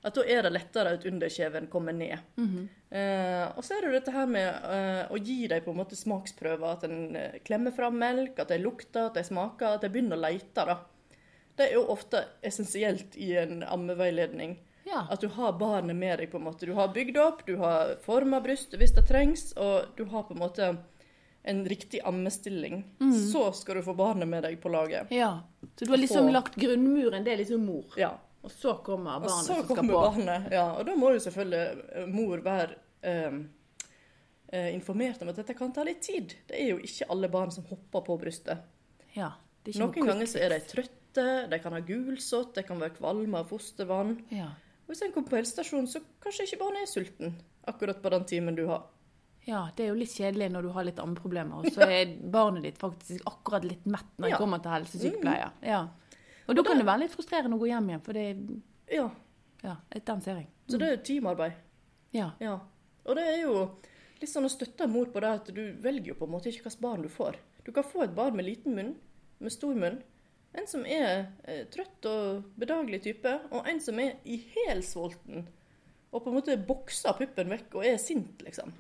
At 0.03 0.15
da 0.15 0.23
er 0.27 0.41
det 0.43 0.51
lettere 0.51 0.93
at 0.97 1.05
underkjeven 1.07 1.67
kommer 1.71 1.93
ned. 1.95 2.17
eh, 2.91 3.45
og 3.55 3.63
så 3.63 3.77
er 3.77 3.85
det 3.85 3.91
dette 3.99 4.11
her 4.11 4.25
med 4.27 4.47
eh, 4.47 5.05
å 5.11 5.17
gi 5.17 5.47
dem 5.47 5.61
på 5.63 5.71
en 5.71 5.77
måte 5.79 5.95
smaksprøver. 5.95 6.65
At 6.73 6.83
en 6.83 7.15
eh, 7.15 7.37
klemmer 7.45 7.71
fram 7.71 7.95
melk, 7.99 8.39
at 8.39 8.51
de 8.51 8.57
lukter, 8.59 9.05
at 9.07 9.15
de 9.15 9.23
smaker, 9.23 9.75
at 9.77 9.81
de 9.81 9.89
begynner 9.93 10.17
å 10.19 10.23
leite. 10.25 10.65
da. 10.67 10.79
Det 11.55 11.69
er 11.69 11.73
jo 11.77 11.85
ofte 11.93 12.23
essensielt 12.43 13.15
i 13.15 13.35
en 13.37 13.61
ammeveiledning. 13.63 14.57
Ja. 14.85 15.05
At 15.09 15.21
du 15.21 15.27
har 15.27 15.53
barnet 15.59 15.95
med 15.95 16.19
deg. 16.19 16.31
på 16.31 16.37
en 16.37 16.43
måte. 16.43 16.65
Du 16.65 16.73
har 16.73 16.89
bygd 16.93 17.17
opp, 17.17 17.45
du 17.47 17.55
har 17.57 17.95
forma 18.03 18.41
brystet 18.43 18.79
hvis 18.79 18.93
det 18.95 19.05
trengs, 19.07 19.53
og 19.57 19.95
du 19.97 20.03
har 20.05 20.23
på 20.27 20.33
en 20.35 20.39
måte 20.43 20.77
en 21.45 21.65
riktig 21.67 21.99
ammestilling. 22.07 22.83
Så 23.31 23.49
skal 23.55 23.75
du 23.75 23.81
få 23.83 23.93
barnet 23.95 24.27
med 24.27 24.43
deg 24.43 24.59
på 24.61 24.69
laget. 24.71 25.07
ja. 25.11 25.41
Så 25.75 25.85
du 25.85 25.91
har 25.91 25.97
liksom 25.97 26.27
Få- 26.27 26.31
lagt 26.33 26.55
grunnmuren, 26.55 27.23
det 27.23 27.33
er 27.33 27.37
liksom 27.37 27.65
mor. 27.65 27.85
Ja. 27.97 28.13
Og 28.43 28.51
så 28.51 28.73
kommer 28.83 29.15
Og 29.15 29.21
barnet 29.23 29.45
så 29.47 29.55
som 29.55 29.63
skal 29.65 29.87
på. 29.87 29.93
barnet. 29.93 30.51
Ja, 30.51 30.73
og 30.77 30.85
da 30.85 30.95
må 30.95 31.13
jo 31.13 31.19
selvfølgelig 31.19 31.85
eh, 31.95 32.05
mor 32.07 32.37
være 32.43 32.75
eh, 33.03 33.31
eh, 34.51 34.73
informert 34.75 35.21
om 35.21 35.29
at 35.31 35.35
dette 35.39 35.53
kan 35.57 35.71
ta 35.73 35.83
litt 35.83 36.01
tid. 36.01 36.35
Det 36.47 36.59
er 36.59 36.69
jo 36.73 36.77
ikke 36.83 37.07
alle 37.09 37.29
barn 37.31 37.51
som 37.51 37.63
hopper 37.69 38.01
på 38.03 38.17
brystet. 38.19 38.57
Ja. 39.15 39.31
Noen 39.79 39.93
ganger 40.05 40.27
så 40.27 40.39
er 40.43 40.49
de 40.49 40.59
trøtte, 40.67 41.25
de 41.49 41.59
kan 41.63 41.71
ha 41.71 41.79
gulsott, 41.79 42.53
de 42.55 42.63
kan 42.67 42.79
være 42.81 42.97
kvalme 42.97 43.39
av 43.39 43.47
fostervann. 43.49 44.17
Ja. 44.33 44.49
Og 44.83 44.91
hvis 44.91 45.01
en 45.05 45.13
kommer 45.15 45.29
på 45.31 45.37
helsestasjonen, 45.39 45.87
så 45.87 46.01
kanskje 46.23 46.45
ikke 46.47 46.59
barnet 46.59 46.83
er 46.83 46.91
sulten 46.91 47.35
akkurat 47.71 48.01
på 48.03 48.09
den 48.11 48.25
timen 48.27 48.55
du 48.57 48.65
har. 48.67 48.83
ja, 49.47 49.69
det 49.75 49.83
er 49.85 49.89
jo 49.89 49.95
litt 49.99 50.11
kjedelig 50.15 50.49
når 50.51 50.61
du 50.63 50.69
har 50.75 50.83
litt 50.87 50.99
ammeproblemer, 50.99 51.63
og 51.65 51.65
så 51.75 51.81
er 51.87 52.13
barnet 52.31 52.63
ditt 52.63 52.77
faktisk 52.79 53.25
akkurat 53.27 53.63
litt 53.67 53.85
mett 53.85 54.11
når 54.17 54.29
Ja. 54.29 54.37
kommer 54.37 54.59
til 54.63 54.71
helsesykepleier. 54.71 55.51
Ja. 55.61 55.81
Og 56.47 56.55
da 56.55 56.63
kan 56.63 56.77
det 56.77 56.85
være 56.85 56.99
litt 56.99 57.11
frustrerende 57.15 57.55
å 57.55 57.59
gå 57.59 57.67
hjem 57.67 57.89
igjen, 57.89 58.01
for 58.03 58.13
det 58.13 58.37
Ja, 58.91 59.09
Ja, 59.63 59.75
den 59.91 60.21
ser 60.21 60.35
jeg. 60.35 60.47
så 60.67 60.77
det 60.77 60.87
er 60.87 60.95
jo 60.97 61.03
teamarbeid. 61.03 61.53
Ja. 62.11 62.31
Ja. 62.39 62.59
Og 63.05 63.15
det 63.15 63.23
er 63.23 63.41
jo 63.41 63.71
litt 64.21 64.29
sånn 64.29 64.45
å 64.45 64.51
støtte 64.51 64.87
mor 64.89 65.05
på 65.07 65.19
det 65.21 65.29
at 65.29 65.45
du 65.53 65.73
velger 65.73 66.07
jo 66.07 66.13
på 66.15 66.25
en 66.25 66.31
måte 66.31 66.47
ikke 66.51 66.63
hvilket 66.63 66.81
barn 66.81 67.01
du 67.01 67.09
får. 67.09 67.35
Du 67.65 67.71
kan 67.71 67.83
få 67.83 68.03
et 68.03 68.15
barn 68.15 68.35
med 68.35 68.45
liten 68.45 68.75
munn, 68.75 68.95
med 69.39 69.51
stor 69.51 69.73
munn. 69.75 70.01
En 70.53 70.67
som 70.69 70.85
er 70.85 71.27
eh, 71.49 71.63
trøtt 71.73 72.05
og 72.09 72.53
bedagelig 72.61 73.01
type, 73.07 73.31
og 73.51 73.67
en 73.69 73.79
som 73.81 73.99
er 73.99 74.19
ihelsvolten. 74.23 75.47
Og 76.13 76.21
på 76.21 76.29
en 76.29 76.37
måte 76.37 76.57
bokser 76.61 77.15
puppen 77.17 77.49
vekk 77.49 77.79
og 77.79 77.87
er 77.89 77.97
sint, 78.01 78.43
liksom. 78.45 78.73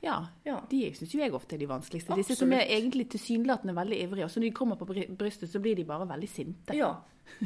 ja. 0.00 0.16
Ja. 0.48 0.62
De 0.70 0.80
syns 0.96 1.12
jo 1.12 1.20
jeg 1.20 1.34
ofte 1.36 1.58
er 1.58 1.60
de 1.60 1.68
vanskeligste. 1.68 2.16
Disse 2.16 2.38
som 2.38 2.52
er 2.52 2.64
Absolutt. 2.64 2.78
egentlig 2.78 3.08
tilsynelatende 3.12 3.76
veldig 3.76 4.00
ivrige, 4.06 4.24
og 4.24 4.32
så 4.32 4.40
når 4.40 4.48
de 4.48 4.56
kommer 4.56 4.80
på 4.80 4.88
brystet, 4.88 5.50
så 5.52 5.60
blir 5.60 5.76
de 5.76 5.84
bare 5.84 6.08
veldig 6.08 6.28
sinte. 6.28 6.76
ja. 6.76 6.94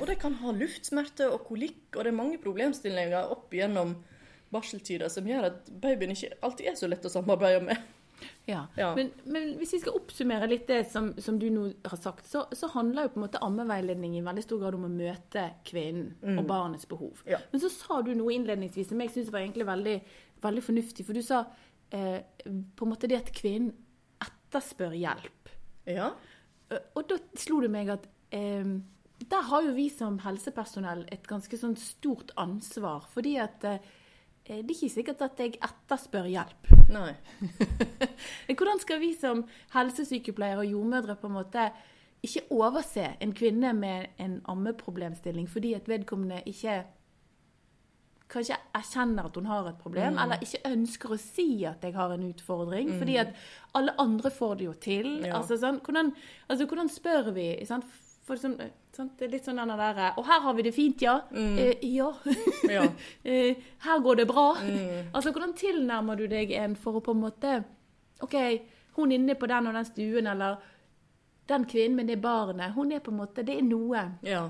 Og 0.00 0.06
de 0.08 0.14
kan 0.16 0.32
ha 0.40 0.52
luftsmerter 0.56 1.28
og 1.34 1.42
kolikk, 1.44 1.90
og 1.92 2.06
det 2.06 2.12
er 2.12 2.16
mange 2.16 2.38
problemstillinger 2.40 3.28
opp 3.34 3.52
igjennom 3.52 3.90
barseltida 4.54 5.10
som 5.12 5.26
gjør 5.28 5.50
at 5.50 5.68
babyen 5.82 6.14
ikke 6.14 6.30
alltid 6.46 6.70
er 6.70 6.78
så 6.78 6.88
lett 6.88 7.04
å 7.04 7.12
samarbeide 7.12 7.60
med. 7.66 7.82
Ja. 8.48 8.66
Ja. 8.76 8.90
Men, 8.96 9.10
men 9.24 9.52
hvis 9.58 9.74
vi 9.76 9.80
skal 9.82 9.96
oppsummere 9.98 10.48
litt 10.50 10.66
det 10.68 10.82
som, 10.92 11.12
som 11.22 11.38
du 11.40 11.46
nå 11.52 11.66
har 11.84 12.00
sagt, 12.00 12.28
så, 12.28 12.44
så 12.52 12.68
handler 12.74 13.06
jo 13.06 13.14
på 13.14 13.20
en 13.20 13.26
måte 13.26 13.42
ammeveiledning 13.44 14.18
i 14.18 14.24
veldig 14.24 14.44
stor 14.44 14.62
grad 14.62 14.78
om 14.78 14.86
å 14.88 14.92
møte 14.92 15.46
kvinnen 15.66 16.38
og 16.38 16.44
barnets 16.48 16.88
behov. 16.90 17.22
Ja. 17.28 17.40
Men 17.52 17.64
så 17.64 17.72
sa 17.72 18.00
du 18.04 18.12
noe 18.16 18.34
innledningsvis 18.36 18.90
som 18.92 19.00
jeg 19.04 19.14
syns 19.14 19.32
var 19.34 19.44
egentlig 19.44 19.68
veldig, 19.68 19.96
veldig 20.44 20.66
fornuftig. 20.68 21.06
For 21.08 21.16
du 21.16 21.24
sa 21.24 21.44
eh, 21.94 22.20
på 22.44 22.86
en 22.86 22.94
måte 22.94 23.10
det 23.10 23.22
at 23.22 23.32
kvinnen 23.34 23.72
etterspør 24.24 24.96
hjelp. 24.98 25.54
Ja. 25.90 26.12
Og 26.94 27.06
da 27.10 27.20
slo 27.38 27.60
det 27.64 27.72
meg 27.72 27.92
at 27.92 28.06
eh, 28.34 28.76
der 29.30 29.44
har 29.48 29.62
jo 29.64 29.74
vi 29.76 29.88
som 29.92 30.18
helsepersonell 30.24 31.04
et 31.12 31.26
ganske 31.28 31.58
sånn 31.58 31.76
stort 31.80 32.34
ansvar. 32.40 33.06
Fordi 33.14 33.36
at 33.42 33.68
eh, 33.68 33.92
det 34.44 34.58
er 34.58 34.74
ikke 34.74 34.92
sikkert 34.92 35.22
at 35.24 35.40
jeg 35.40 35.56
etterspør 35.62 36.28
hjelp. 36.28 36.73
Nei. 36.92 37.14
Hvordan 38.58 38.80
skal 38.82 39.00
vi 39.00 39.14
som 39.16 39.44
helsesykepleiere 39.74 40.64
og 40.64 40.72
jordmødre 40.72 41.16
på 41.20 41.30
en 41.30 41.38
måte 41.38 41.68
ikke 42.24 42.46
overse 42.56 43.06
en 43.20 43.32
kvinne 43.36 43.72
med 43.76 44.20
en 44.20 44.38
ammeproblemstilling 44.48 45.48
fordi 45.50 45.74
at 45.76 45.88
vedkommende 45.88 46.42
ikke 46.48 46.82
kanskje 48.34 48.56
erkjenner 48.74 49.28
at 49.28 49.36
hun 49.36 49.46
har 49.46 49.68
et 49.68 49.80
problem, 49.80 50.16
eller 50.18 50.42
ikke 50.42 50.62
ønsker 50.70 51.12
å 51.14 51.18
si 51.20 51.48
at 51.68 51.84
jeg 51.84 51.94
har 51.94 52.14
en 52.14 52.24
utfordring, 52.26 52.94
fordi 52.98 53.18
at 53.20 53.34
alle 53.78 53.94
andre 54.00 54.32
får 54.32 54.56
det 54.58 54.66
jo 54.66 54.72
til. 54.80 55.10
Ja. 55.26 55.36
Altså, 55.38 55.58
sånn, 55.60 55.80
hvordan, 55.84 56.10
altså, 56.48 56.66
hvordan 56.70 56.90
spør 56.90 57.30
vi? 57.36 57.46
Sant? 57.68 57.86
For 58.24 58.40
sånn, 58.40 58.56
sant? 58.94 59.18
Det 59.18 59.26
er 59.26 59.32
litt 59.34 59.44
sånn 59.44 59.58
den 59.60 59.72
der 59.76 60.14
Og 60.16 60.24
her 60.24 60.40
har 60.46 60.54
vi 60.56 60.64
det 60.64 60.72
fint, 60.72 61.02
ja. 61.04 61.18
Eh, 61.30 61.76
ja. 61.92 62.10
Ja. 62.70 62.86
Eh, 63.24 63.56
her 63.84 64.00
går 64.04 64.22
det 64.22 64.26
bra. 64.28 64.46
Altså, 65.12 65.32
hvordan 65.32 65.52
tilnærmer 65.56 66.16
du 66.16 66.26
deg 66.28 66.52
en 66.56 66.76
for 66.76 66.98
å 66.98 67.04
på 67.04 67.12
en 67.12 67.20
måte 67.20 67.58
OK, 68.24 68.36
hun 68.96 69.12
inne 69.12 69.36
på 69.36 69.48
den 69.50 69.68
og 69.68 69.76
den 69.76 69.88
stuen, 69.88 70.28
eller 70.30 70.56
den 71.50 71.66
kvinnen 71.68 71.96
med 71.98 72.08
det 72.08 72.20
barnet, 72.22 72.72
hun 72.76 72.92
er 72.92 73.02
på 73.04 73.12
en 73.12 73.20
måte 73.20 73.44
Det 73.44 73.58
er 73.58 73.64
noe. 73.66 74.04
Ja. 74.24 74.46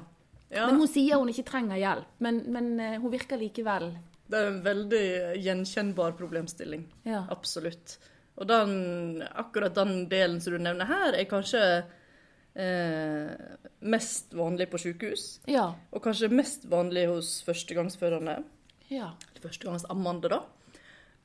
ja. 0.50 0.66
Men 0.68 0.82
hun 0.82 0.90
sier 0.90 1.18
hun 1.18 1.32
ikke 1.32 1.46
trenger 1.48 1.80
hjelp. 1.80 2.10
Men, 2.22 2.42
men 2.54 2.72
eh, 2.78 2.98
hun 3.02 3.10
virker 3.10 3.40
likevel 3.40 3.90
Det 4.30 4.38
er 4.38 4.50
en 4.52 4.62
veldig 4.64 5.04
gjenkjennbar 5.42 6.14
problemstilling. 6.18 6.86
Ja. 7.08 7.24
Absolutt. 7.34 7.98
Og 8.38 8.46
den, 8.50 9.22
akkurat 9.34 9.74
den 9.74 10.08
delen 10.10 10.40
som 10.42 10.54
du 10.54 10.62
nevner 10.62 10.90
her, 10.90 11.14
er 11.14 11.30
kanskje 11.30 11.60
eh, 12.54 13.30
mest 13.80 14.32
vanlig 14.34 14.68
på 14.70 14.78
sykehus. 14.78 15.40
Ja. 15.50 15.72
Og 15.92 16.02
kanskje 16.04 16.30
mest 16.32 16.64
vanlig 16.70 17.06
hos 17.10 17.36
førstegangsfødende. 17.46 18.42
ja. 18.90 19.12
Førstegangsammende, 19.44 20.28
da. 20.32 20.38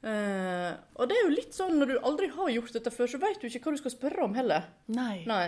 Eh, 0.03 0.73
og 0.99 1.07
det 1.07 1.15
er 1.17 1.23
jo 1.25 1.31
litt 1.35 1.53
sånn 1.55 1.77
når 1.79 1.87
du 1.93 1.97
aldri 2.07 2.27
har 2.35 2.49
gjort 2.51 2.73
dette 2.75 2.91
før, 2.91 3.07
så 3.07 3.19
vet 3.19 3.39
du 3.41 3.47
ikke 3.47 3.61
hva 3.63 3.71
du 3.75 3.77
skal 3.81 3.91
spørre 3.93 4.23
om 4.25 4.35
heller. 4.35 4.65
Nei. 4.91 5.23
Nei. 5.27 5.45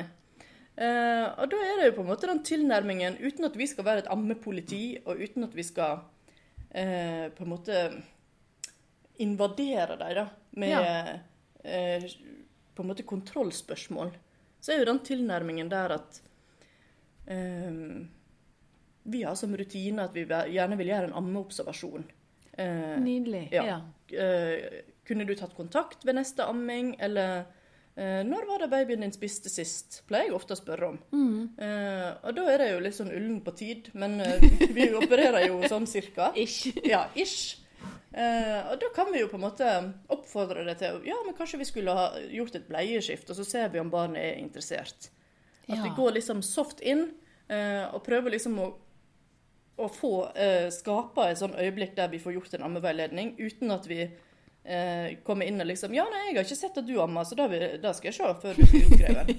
Eh, 0.78 1.26
og 1.36 1.50
da 1.52 1.58
er 1.68 1.82
det 1.82 1.90
jo 1.90 1.98
på 1.98 2.06
en 2.06 2.10
måte 2.14 2.28
den 2.32 2.40
tilnærmingen, 2.48 3.18
uten 3.20 3.46
at 3.50 3.56
vi 3.60 3.68
skal 3.68 3.84
være 3.88 4.06
et 4.06 4.12
ammepoliti, 4.12 5.02
og 5.06 5.20
uten 5.20 5.44
at 5.44 5.56
vi 5.56 5.64
skal 5.68 6.00
eh, 6.72 7.28
på 7.36 7.44
en 7.44 7.52
måte 7.52 7.82
invadere 9.20 9.98
dem 10.00 10.16
da, 10.16 10.26
med 10.52 10.70
Ja. 10.70 11.20
eh, 11.64 12.08
på 12.76 12.84
en 12.84 12.88
måte 12.88 13.04
kontrollspørsmål, 13.04 14.12
så 14.62 14.72
er 14.76 14.82
jo 14.84 14.90
den 14.92 15.00
tilnærmingen 15.06 15.70
der 15.72 15.96
at 15.98 16.22
eh, 17.26 17.72
vi 19.04 19.24
har 19.26 19.36
som 19.36 19.56
rutine 19.58 20.04
at 20.06 20.14
vi 20.16 20.26
gjerne 20.30 20.78
vil 20.80 20.92
gjøre 20.92 21.10
en 21.10 21.18
ammeobservasjon. 21.22 22.06
Eh, 22.58 23.00
Nydelig. 23.02 23.48
ja. 23.52 23.66
Ja. 23.66 23.80
Eh, 24.12 24.82
kunne 25.08 25.26
du 25.26 25.34
tatt 25.36 25.56
kontakt 25.58 26.06
ved 26.06 26.16
neste 26.16 26.46
amming, 26.46 26.94
eller 27.02 27.42
eh, 27.96 28.22
når 28.28 28.46
var 28.48 28.62
det 28.62 28.70
babyen 28.72 29.02
din 29.04 29.12
spiste 29.16 29.50
sist? 29.52 30.04
Pleier 30.08 30.30
jeg 30.30 30.36
ofte 30.38 30.54
å 30.56 30.60
spørre 30.60 30.92
om. 30.94 31.00
Eh, 31.58 32.12
og 32.22 32.36
da 32.38 32.46
er 32.54 32.62
det 32.62 32.68
jo 32.74 32.84
litt 32.86 32.96
sånn 32.96 33.12
ullen 33.12 33.42
på 33.44 33.52
tid, 33.58 33.90
men 33.98 34.20
eh, 34.24 34.46
vi 34.78 34.88
opererer 34.96 35.48
jo 35.50 35.58
sånn 35.68 35.88
cirka. 35.90 36.30
Ish. 36.38 36.70
Ja, 36.88 37.08
ish. 37.18 37.58
Eh, 38.14 38.72
og 38.72 38.80
da 38.82 38.90
kan 38.96 39.08
vi 39.14 39.22
jo 39.22 39.30
på 39.32 39.38
en 39.40 39.46
måte 39.46 39.68
oppfordre 40.12 40.66
det 40.68 40.74
til 40.82 40.98
Ja, 41.08 41.16
men 41.26 41.36
kanskje 41.38 41.62
vi 41.62 41.68
skulle 41.70 41.94
ha 41.96 42.10
gjort 42.28 42.58
et 42.60 42.66
bleieskift, 42.68 43.30
og 43.32 43.38
så 43.40 43.46
ser 43.48 43.70
vi 43.72 43.80
om 43.80 43.90
barnet 43.94 44.20
er 44.20 44.42
interessert. 44.42 45.10
At 45.70 45.78
Ja. 45.78 45.84
vi 45.86 45.94
går 45.96 46.18
liksom 46.18 46.42
soft 46.44 46.82
inn 46.82 47.12
eh, 47.50 47.86
og 47.94 48.04
prøver 48.04 48.32
liksom 48.34 48.58
å, 48.60 48.66
å 49.80 49.88
få 49.88 50.12
eh, 50.36 50.68
skape 50.76 51.30
et 51.32 51.40
sånn 51.40 51.56
øyeblikk 51.56 51.96
der 51.96 52.12
vi 52.12 52.20
får 52.20 52.34
gjort 52.36 52.54
en 52.60 52.68
ammeveiledning, 52.68 53.36
uten 53.40 53.72
at 53.72 53.88
vi 53.88 54.02
eh, 54.04 55.16
kommer 55.24 55.48
inn 55.48 55.62
og 55.64 55.68
liksom 55.72 55.94
Ja, 55.96 56.04
nei, 56.12 56.26
jeg 56.34 56.36
har 56.42 56.44
ikke 56.50 56.60
sett 56.60 56.78
at 56.84 56.88
du 56.88 56.98
ammer, 57.02 57.24
så 57.24 57.36
da, 57.40 57.48
skal 57.94 58.12
jeg 58.12 58.18
se 58.20 58.34
før 58.44 58.60
du 58.60 58.66
blir 58.66 58.90
utskrevet. 58.92 59.32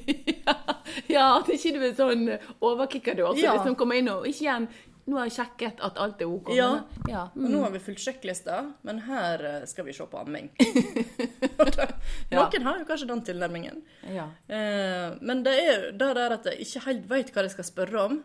ja, 1.13 1.27
at 1.39 1.53
ikke 1.53 1.75
du 1.77 1.85
er 1.91 1.95
sånn 1.99 2.25
overkicker 2.61 3.15
du. 3.21 3.27
Altså, 3.27 3.45
Ja. 3.45 3.53
Liksom 3.59 3.77
kommer 3.77 4.01
inn 4.01 4.09
og 4.09 4.25
ikke 4.27 4.47
igjen 4.49 4.69
Nå 5.05 5.19
har 5.19 5.27
jeg 5.27 5.35
sjekket 5.35 5.81
at 5.83 5.97
alt 5.99 6.21
er 6.23 6.31
OK. 6.31 6.53
Ja. 6.55 6.69
ja. 7.11 7.25
Og 7.35 7.49
nå 7.51 7.63
har 7.65 7.73
vi 7.75 7.81
fulgt 7.83 8.05
sjekklista, 8.05 8.61
men 8.87 9.01
her 9.09 9.43
eh, 9.49 9.65
skal 9.67 9.87
vi 9.89 9.95
se 9.97 10.07
på 10.07 10.21
amming. 10.21 10.51
Ja. 12.33 12.47
Noen 12.47 12.65
har 12.65 12.79
jo 12.81 12.87
kanskje 12.89 13.09
den 13.11 13.23
tilnærmingen. 13.27 13.83
ja. 14.09 14.29
Eh, 14.49 15.17
men 15.21 15.43
det 15.45 15.53
er 15.61 15.89
det 15.93 16.11
der 16.17 16.37
at 16.39 16.47
jeg 16.49 16.65
ikke 16.65 16.85
helt 16.87 17.09
vet 17.11 17.33
hva 17.35 17.45
jeg 17.47 17.55
skal 17.57 17.67
spørre 17.69 18.05
om. 18.09 18.21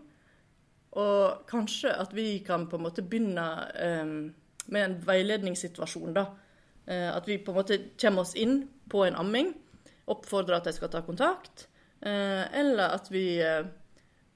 Og 0.97 1.47
kanskje 1.49 1.91
at 1.93 2.13
vi 2.15 2.39
kan 2.45 2.67
på 2.69 2.77
en 2.79 2.85
måte 2.87 3.03
begynne 3.05 3.47
eh, 3.75 4.11
med 4.71 4.83
en 4.85 4.95
veiledningssituasjon, 5.07 6.13
da. 6.15 6.27
Eh, 6.85 7.09
at 7.15 7.27
vi 7.27 7.37
på 7.37 7.51
en 7.51 7.59
måte 7.59 7.79
kommer 7.99 8.23
oss 8.23 8.35
inn 8.39 8.61
på 8.89 9.03
en 9.05 9.17
amming, 9.19 9.51
oppfordrer 10.07 10.61
at 10.61 10.69
de 10.69 10.75
skal 10.77 10.91
ta 10.93 11.01
kontakt. 11.05 11.67
Eh, 12.01 12.43
eller 12.61 12.95
at 12.95 13.11
vi, 13.11 13.39
eh, 13.43 13.65
vi 13.65 13.86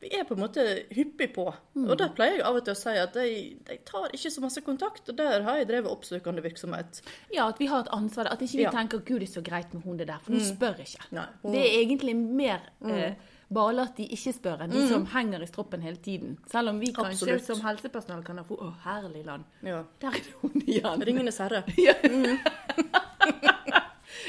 er 0.10 0.24
på 0.26 0.34
en 0.34 0.40
måte 0.42 0.64
hyppig 0.90 1.28
på. 1.36 1.44
Og 1.76 1.98
der 2.00 2.10
pleier 2.18 2.40
jeg 2.40 2.46
av 2.48 2.56
og 2.56 2.64
til 2.66 2.74
å 2.74 2.80
si 2.80 2.94
at 2.98 3.14
de, 3.14 3.58
de 3.68 3.78
tar 3.86 4.08
ikke 4.16 4.32
så 4.34 4.42
masse 4.42 4.62
kontakt, 4.66 5.10
og 5.10 5.18
der 5.20 5.42
har 5.46 5.58
jeg 5.60 5.68
drevet 5.70 5.92
oppsøkende 5.92 6.42
virksomhet. 6.42 7.02
ja, 7.34 7.48
at 7.48 7.60
vi 7.60 7.68
har 7.68 7.84
et 7.86 7.92
ansvar. 7.94 8.32
At 8.32 8.42
ikke 8.42 8.58
vi 8.58 8.64
Ja. 8.64 8.72
tenker 8.72 9.00
'gud, 9.00 9.20
det 9.20 9.30
er 9.30 9.34
så 9.42 9.44
greit 9.44 9.74
med 9.74 9.84
hun 9.84 9.98
det 9.98 10.08
der', 10.08 10.20
for 10.24 10.32
hun 10.32 10.42
spør 10.42 10.80
ikke. 10.80 11.06
Nei. 11.12 11.28
Det 11.44 11.62
er 11.62 11.78
egentlig 11.86 12.16
mer 12.16 12.62
eh, 12.86 13.14
bare 13.54 13.82
at 13.82 13.98
de 13.98 14.08
ikke 14.08 14.34
spør, 14.34 14.62
enn 14.64 14.72
de 14.72 14.88
som 14.88 15.06
henger 15.06 15.42
i 15.44 15.46
stroppen 15.48 15.82
hele 15.82 15.98
tiden. 15.98 16.38
Selv 16.50 16.70
om 16.70 16.80
vi 16.80 16.88
kanskje 16.94 17.28
Absolutt. 17.36 17.46
som 17.46 17.62
helsepersonell 17.62 18.24
kan 18.24 18.38
ha 18.38 18.44
'Å, 18.44 18.74
herlig 18.86 19.26
land'. 19.26 19.44
Ja. 19.64 19.84
Der 20.02 20.08
er 20.08 20.12
det 20.12 20.34
hun 20.42 20.52
igjen. 20.66 21.06
Ringenes 21.06 21.38
herre. 21.38 21.64
Ja. 21.78 21.94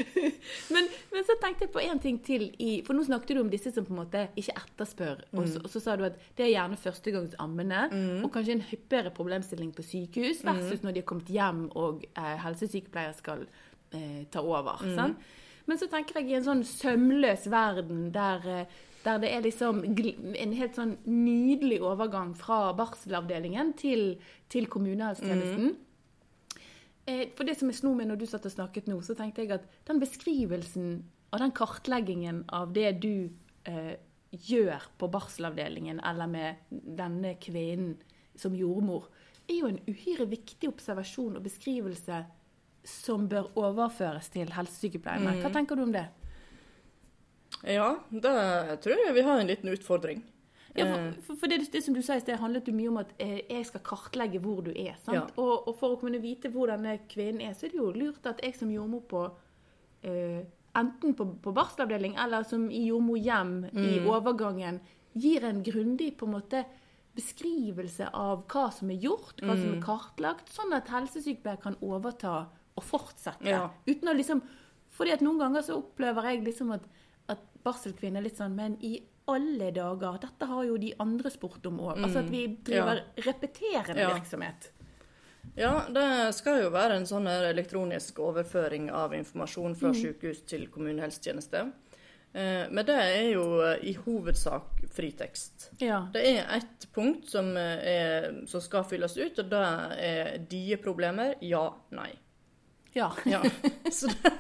men, 0.75 0.89
men 1.13 1.27
så 1.29 1.37
tenkte 1.43 1.67
jeg 1.67 1.73
på 1.75 1.83
en 1.83 2.01
ting 2.03 2.19
til 2.25 2.47
i 2.63 2.71
For 2.87 2.97
nå 2.97 3.05
snakket 3.07 3.37
du 3.37 3.43
om 3.43 3.51
disse 3.53 3.73
som 3.75 3.87
på 3.87 3.95
en 3.95 4.01
måte 4.03 4.25
ikke 4.39 4.55
etterspør. 4.61 5.25
Og, 5.35 5.45
så, 5.51 5.63
og 5.63 5.69
så 5.73 5.83
sa 5.85 5.97
du 5.99 6.07
at 6.09 6.17
det 6.39 6.47
er 6.47 6.55
gjerne 6.55 6.79
førstegangsammene, 6.81 7.83
og 8.23 8.31
kanskje 8.35 8.57
en 8.57 8.65
hyppigere 8.71 9.13
problemstilling 9.15 9.75
på 9.77 9.85
sykehus 9.87 10.43
versus 10.47 10.83
når 10.85 10.97
de 10.97 11.03
har 11.05 11.09
kommet 11.13 11.31
hjem 11.33 11.67
og 11.79 12.05
eh, 12.13 12.35
helsesykepleier 12.45 13.15
skal 13.19 13.47
eh, 13.93 14.25
ta 14.33 14.43
over. 14.45 14.83
Sånn? 14.97 15.17
Men 15.69 15.79
så 15.79 15.89
tenker 15.91 16.21
jeg 16.21 16.33
i 16.33 16.39
en 16.39 16.47
sånn 16.47 16.65
sømløs 16.67 17.47
verden 17.53 18.09
der, 18.15 18.49
eh, 18.51 18.81
der 19.05 19.23
det 19.23 19.31
er 19.35 19.45
liksom 19.45 19.83
en 19.85 20.57
helt 20.59 20.79
sånn 20.79 20.97
nydelig 21.07 21.81
overgang 21.87 22.35
fra 22.39 22.73
barselavdelingen 22.79 23.75
til, 23.79 24.17
til 24.53 24.69
kommunehelsetjenesten. 24.73 25.73
Eh, 25.73 25.89
For 27.07 27.49
det 27.49 27.57
som 27.59 27.71
jeg 27.71 27.81
slo 27.81 27.95
med 27.99 28.11
når 28.11 28.21
du 28.21 28.29
satt 28.31 28.47
og 28.47 28.55
snakket 28.55 28.87
nå, 28.91 29.01
så 29.03 29.17
tenkte 29.19 29.43
jeg 29.43 29.57
at 29.57 29.67
den 29.89 29.99
beskrivelsen 30.03 31.03
og 31.33 31.41
den 31.43 31.55
kartleggingen 31.57 32.43
av 32.53 32.75
det 32.77 32.93
du 33.03 33.33
eh, 33.67 33.95
gjør 34.31 34.87
på 35.01 35.09
barselavdelingen 35.13 36.01
eller 36.09 36.31
med 36.31 36.71
denne 36.71 37.35
kvinnen 37.43 37.97
som 38.39 38.55
jordmor, 38.57 39.09
er 39.51 39.59
jo 39.59 39.69
en 39.69 39.81
uhyre 39.89 40.29
viktig 40.31 40.71
observasjon 40.71 41.37
og 41.37 41.45
beskrivelse 41.45 42.23
som 42.89 43.27
bør 43.31 43.51
overføres 43.59 44.31
til 44.33 44.51
helsesykepleierne. 44.55 45.39
Hva 45.43 45.51
tenker 45.55 45.79
du 45.79 45.85
om 45.85 45.95
det? 45.95 46.07
Ja, 47.69 47.95
det 48.11 48.33
tror 48.83 49.03
jeg 49.05 49.15
vi 49.15 49.27
har 49.27 49.39
en 49.39 49.51
liten 49.51 49.71
utfordring. 49.71 50.23
Ja, 50.77 50.87
Eh. 50.87 51.13
for, 51.13 51.23
for, 51.23 51.37
for 51.43 51.47
det, 51.49 51.71
det 51.73 51.83
som 51.85 51.95
du 51.95 52.01
sa 52.03 52.15
i 52.17 52.21
sted, 52.21 52.39
handlet 52.41 52.67
jo 52.67 52.73
mye 52.73 52.89
om 52.89 52.97
at 53.03 53.11
eh, 53.19 53.41
jeg 53.51 53.67
skal 53.67 53.81
kartlegge 53.85 54.41
hvor 54.41 54.63
du 54.65 54.71
er. 54.73 54.95
sant? 55.05 55.15
Ja. 55.15 55.27
Og, 55.37 55.69
og 55.69 55.77
for 55.77 55.97
å 55.97 56.01
kunne 56.01 56.21
vite 56.23 56.49
hvor 56.51 56.67
denne 56.73 56.99
kvinnen 57.09 57.41
er, 57.45 57.53
så 57.55 57.67
er 57.67 57.71
det 57.75 57.79
jo 57.79 57.91
lurt 57.93 58.27
at 58.27 58.41
jeg 58.43 58.55
som 58.57 58.71
jordmor 58.73 59.03
på 59.11 59.25
eh, 60.05 60.41
enten 60.75 61.13
på, 61.15 61.27
på 61.45 61.53
barselavdeling 61.53 62.15
eller 62.17 62.43
som 62.49 62.71
i 62.71 62.87
jordmorhjem 62.89 63.67
i 63.75 63.99
Mm. 64.01 64.07
overgangen, 64.09 64.81
gir 65.15 65.45
en 65.45 65.63
grundig 65.63 66.17
på 66.17 66.25
en 66.27 66.33
måte 66.39 66.65
beskrivelse 67.15 68.09
av 68.17 68.47
hva 68.49 68.71
som 68.73 68.91
er 68.91 68.97
gjort, 69.05 69.43
hva 69.43 69.53
Mm. 69.55 69.61
som 69.63 69.75
er 69.75 69.83
kartlagt, 69.85 70.49
sånn 70.49 70.73
at 70.73 70.89
helsesykepleier 70.89 71.61
kan 71.61 71.77
overta 71.83 72.47
og 72.77 72.83
fortsette. 72.85 73.45
Ja. 73.45 73.69
Uten 73.87 74.09
å 74.09 74.17
liksom 74.17 74.43
fordi 74.93 75.13
at 75.13 75.21
noen 75.21 75.39
ganger 75.39 75.63
så 75.63 75.77
opplever 75.83 76.23
jeg 76.31 76.45
liksom 76.45 76.73
at, 76.75 76.83
at 77.29 77.39
barselkvinner 77.65 78.19
er 78.21 78.23
litt 78.25 78.37
sånn 78.37 78.55
Men 78.55 78.77
i 78.81 79.03
alle 79.29 79.71
dager, 79.73 80.19
dette 80.21 80.47
har 80.47 80.65
jo 80.65 80.77
de 80.77 80.93
andre 81.01 81.31
spurt 81.31 81.67
om 81.67 81.79
òg. 81.81 81.99
Altså 82.03 82.19
at 82.19 82.31
vi 82.31 82.47
driver 82.65 83.03
repeterende 83.17 83.95
Mm. 83.95 83.99
Ja. 83.99 84.15
virksomhet. 84.15 84.71
Ja, 85.57 85.85
det 85.93 86.35
skal 86.35 86.63
jo 86.63 86.71
være 86.71 86.97
en 86.97 87.05
sånn 87.07 87.27
elektronisk 87.27 88.19
overføring 88.19 88.91
av 88.91 89.13
informasjon 89.13 89.73
Mm. 89.75 89.77
fra 89.81 89.93
sykehus 89.93 90.43
til 90.47 90.67
kommunehelsetjeneste. 90.69 91.73
Eh, 92.35 92.69
Men 92.71 92.87
det 92.87 92.95
er 92.97 93.33
jo 93.35 93.61
eh, 93.61 93.79
i 93.83 93.93
hovedsak 93.93 94.81
fritekst. 94.89 95.71
Ja. 95.81 96.09
Det 96.13 96.25
er 96.25 96.47
ett 96.57 96.87
punkt 96.95 97.29
som, 97.29 97.55
eh, 97.57 97.79
er, 97.85 98.47
som 98.47 98.61
skal 98.61 98.85
fylles 98.85 99.17
ut, 99.19 99.39
og 99.39 99.51
det 99.51 99.99
er 100.01 100.39
die-problemer. 100.49 101.35
Ja, 101.43 101.75
nei. 101.91 102.13
Ja. 102.93 103.13
Ja. 103.25 103.43
Så 103.91 104.07
det, 104.07 104.33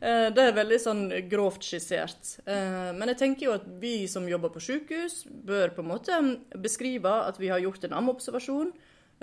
eh, 0.00 0.28
det 0.34 0.44
er 0.44 0.56
veldig 0.56 0.78
sånn 0.82 1.06
grovt 1.30 1.64
skissert. 1.66 2.36
Eh, 2.46 2.90
Men 2.96 3.12
jeg 3.12 3.20
tenker 3.22 3.48
jo 3.48 3.56
at 3.56 3.66
vi 3.80 4.06
som 4.10 4.28
jobber 4.28 4.52
på 4.54 4.62
sykehus, 4.62 5.22
bør 5.28 5.74
på 5.76 5.84
en 5.84 5.90
måte 5.92 6.20
beskrive 6.60 7.12
at 7.28 7.40
vi 7.40 7.50
har 7.52 7.62
gjort 7.64 7.88
en 7.88 7.96
ammeobservasjon, 8.00 8.72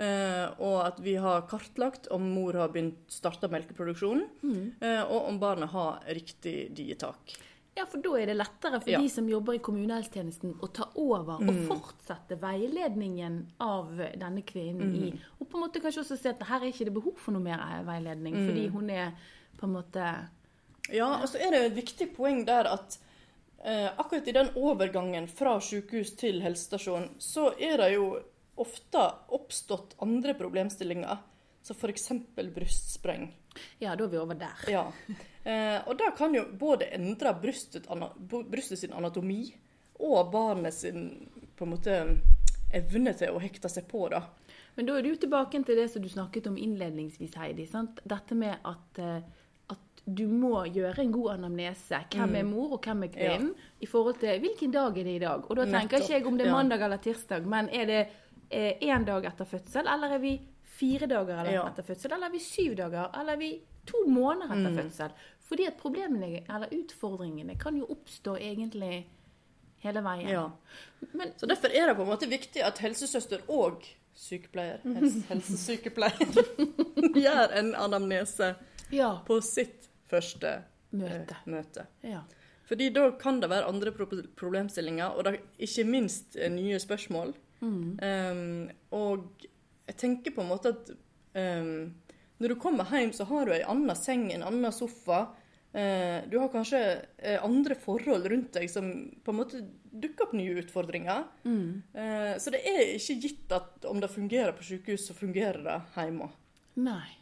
eh, 0.02 0.46
og 0.58 0.78
at 0.84 1.02
vi 1.04 1.16
har 1.22 1.46
kartlagt 1.50 2.10
om 2.14 2.30
mor 2.36 2.58
har 2.58 2.72
begynt 2.74 3.00
starta 3.12 3.50
melkeproduksjonen, 3.52 4.26
mm. 4.42 4.64
og 5.08 5.20
om 5.30 5.38
barnet 5.40 5.72
har 5.72 6.02
riktig 6.18 6.58
dietak. 6.76 7.38
Ja, 7.76 7.84
for 7.86 8.00
da 8.00 8.14
er 8.16 8.26
det 8.30 8.36
lettere 8.38 8.80
for 8.80 8.88
Ja. 8.90 8.98
Mm. 8.98 9.04
de 9.04 9.10
som 9.12 9.28
jobber 9.28 9.54
i 9.54 9.58
kommunehelsetjenesten 9.58 10.54
å 10.64 10.72
ta 10.72 10.86
over 10.94 11.42
og 11.42 11.54
fortsette 11.68 12.38
veiledningen 12.40 13.46
av 13.60 13.90
denne 14.16 14.42
kvinnen 14.42 14.92
Mm. 14.92 15.02
i 15.04 15.20
Og 15.40 15.48
på 15.50 15.58
en 15.58 15.64
måte 15.68 15.80
kanskje 15.82 16.00
også 16.04 16.18
se 16.18 16.28
at 16.30 16.42
her 16.42 16.60
er 16.62 16.72
ikke 16.72 16.86
det 16.86 16.94
behov 16.94 17.16
for 17.18 17.32
noe 17.32 17.42
mer 17.42 17.58
veiledning, 17.84 18.34
Mm. 18.34 18.46
fordi 18.48 18.68
hun 18.72 18.90
er 18.90 19.12
på 19.58 19.64
en 19.64 19.72
måte 19.74 20.28
Ja, 20.92 21.20
og 21.20 21.28
så 21.28 21.36
er 21.40 21.50
det 21.50 21.60
et 21.72 21.84
viktig 21.84 22.14
poeng 22.16 22.44
der 22.46 22.64
at 22.66 22.98
eh, 23.64 23.90
akkurat 23.98 24.28
i 24.28 24.32
den 24.32 24.48
overgangen 24.54 25.26
fra 25.28 25.58
sykehus 25.58 26.16
til 26.16 26.40
helsestasjon, 26.40 27.10
så 27.18 27.52
er 27.60 27.76
det 27.78 27.94
jo 27.94 28.20
ofte 28.56 29.12
oppstått 29.28 29.94
andre 30.00 30.34
problemstillinger. 30.34 31.18
som 31.62 31.74
f.eks. 31.76 32.12
brystspreng. 32.54 33.32
Ja, 33.80 33.94
da 33.96 34.04
er 34.04 34.08
vi 34.08 34.18
over 34.18 34.34
der. 34.34 34.64
Ja. 34.68 34.84
Eh, 35.46 35.78
og 35.86 35.96
det 35.98 36.08
kan 36.18 36.34
jo 36.34 36.44
både 36.58 36.88
endre 36.96 37.32
brystet, 37.42 37.86
ana- 37.88 38.12
brystet 38.50 38.78
sin 38.78 38.92
anatomi 38.92 39.54
og 40.00 40.32
barnet 40.32 40.74
sin 40.74 41.28
på 41.56 41.64
en 41.64 41.70
måte 41.76 41.94
evne 42.74 43.12
til 43.16 43.30
å 43.32 43.40
hekte 43.40 43.68
seg 43.70 43.86
på 43.88 44.08
da. 44.10 44.24
Men 44.76 44.86
da 44.86 44.96
er 44.98 45.02
du 45.06 45.14
tilbake 45.16 45.60
til 45.64 45.76
det 45.78 45.86
som 45.90 46.02
du 46.02 46.08
snakket 46.08 46.46
om 46.50 46.56
innledningsvis, 46.60 47.34
Heidi. 47.40 47.64
Sant? 47.70 48.00
Dette 48.04 48.34
med 48.36 48.58
at, 48.64 48.98
eh, 48.98 49.22
at 49.70 50.02
du 50.04 50.26
må 50.28 50.64
gjøre 50.68 50.98
en 51.06 51.12
god 51.14 51.30
anamnese. 51.38 52.02
Hvem 52.10 52.28
Mm. 52.28 52.36
er 52.36 52.42
mor, 52.44 52.72
og 52.74 52.82
hvem 52.82 53.04
er 53.04 53.08
kvinnen? 53.14 53.54
I 53.80 53.86
forhold 53.86 54.18
til 54.20 54.38
hvilken 54.40 54.70
dag 54.72 54.98
er 54.98 55.04
det 55.04 55.14
i 55.16 55.24
dag. 55.24 55.46
Og 55.50 55.56
da 55.56 55.64
tenker 55.64 55.96
Nettopp, 55.98 56.00
ikke 56.02 56.12
jeg 56.18 56.26
om 56.26 56.36
det 56.36 56.46
er 56.46 56.52
mandag 56.52 56.82
eller 56.82 56.98
tirsdag, 56.98 57.46
men 57.46 57.68
er 57.70 57.86
det 57.86 58.08
én 58.82 59.04
dag 59.04 59.24
etter 59.24 59.44
fødsel, 59.44 59.86
eller 59.86 60.12
er 60.14 60.18
vi 60.18 60.40
fire 60.76 61.06
dager 61.08 61.38
eller 61.40 61.52
Ja. 61.52 61.66
etter 61.70 61.82
fødsel, 61.86 62.12
eller 62.12 62.26
er 62.26 62.32
vi 62.32 62.38
syv 62.44 62.74
dager, 62.76 63.10
eller 63.20 63.32
er 63.32 63.36
vi 63.40 63.50
to 63.86 64.04
måneder 64.08 64.52
etter 64.56 64.70
Mm. 64.72 64.78
fødsel? 64.82 65.10
Fordi 65.46 65.66
at 65.66 65.76
problemene, 65.78 66.42
eller 66.48 66.68
utfordringene, 66.74 67.58
kan 67.58 67.76
jo 67.78 67.86
oppstå 67.86 68.36
egentlig 68.40 69.04
hele 69.84 70.00
veien. 70.02 70.28
Ja. 70.28 70.50
Men 71.12 71.32
Så 71.38 71.46
derfor 71.46 71.68
er 71.70 71.86
det 71.86 71.96
på 71.96 72.02
en 72.02 72.08
måte 72.08 72.28
viktig 72.28 72.62
at 72.64 72.78
helsesøster 72.78 73.40
og 73.48 73.82
sykepleier, 74.14 74.80
helse, 74.82 75.22
helsesykepleier, 75.28 76.32
gjør 77.26 77.52
en 77.58 77.74
anamnese 77.74 78.54
ja, 78.90 79.20
på 79.26 79.40
sitt 79.42 79.88
første 80.10 80.62
møte. 80.92 81.30
eh, 81.36 81.46
møte. 81.46 81.86
Ja. 82.02 82.22
Fordi 82.66 82.88
da 82.92 83.10
kan 83.12 83.38
det 83.40 83.48
være 83.50 83.68
andre 83.68 83.92
pro 83.92 84.06
problemstillinger, 84.36 85.14
og 85.16 85.24
da, 85.24 85.36
ikke 85.58 85.84
minst 85.86 86.36
eh, 86.36 86.50
nye 86.50 86.78
spørsmål. 86.82 87.34
Um, 87.62 88.70
og 88.92 89.28
jeg 89.86 89.98
tenker 90.00 90.34
på 90.34 90.42
en 90.42 90.50
måte 90.50 90.72
at 90.74 90.92
um, 91.38 91.94
når 92.42 92.52
du 92.52 92.60
kommer 92.60 92.88
hjem, 92.90 93.12
så 93.16 93.26
har 93.30 93.46
du 93.46 93.54
ei 93.54 93.64
anna 93.64 93.96
seng, 93.98 94.28
en 94.32 94.44
annen 94.46 94.74
sofa. 94.74 95.28
Uh, 95.76 96.24
du 96.30 96.38
har 96.40 96.50
kanskje 96.52 96.80
uh, 97.00 97.44
andre 97.44 97.76
forhold 97.78 98.26
rundt 98.32 98.56
deg 98.56 98.70
som 98.72 98.90
på 99.24 99.32
en 99.32 99.38
måte 99.40 99.62
dukker 99.96 100.26
opp 100.26 100.34
nye 100.36 100.56
utfordringer. 100.60 101.22
Eh, 101.96 102.34
så 102.36 102.52
det 102.52 102.58
er 102.68 102.82
ikke 102.98 103.14
gitt 103.22 103.52
at 103.56 103.86
om 103.88 103.96
det 104.02 104.10
fungerer 104.12 104.52
på 104.52 104.66
sykehus, 104.66 105.06
så 105.08 105.16
fungerer 105.16 105.62
det 105.64 105.76
hjemme. 105.94 106.28
Nei. 106.84 107.14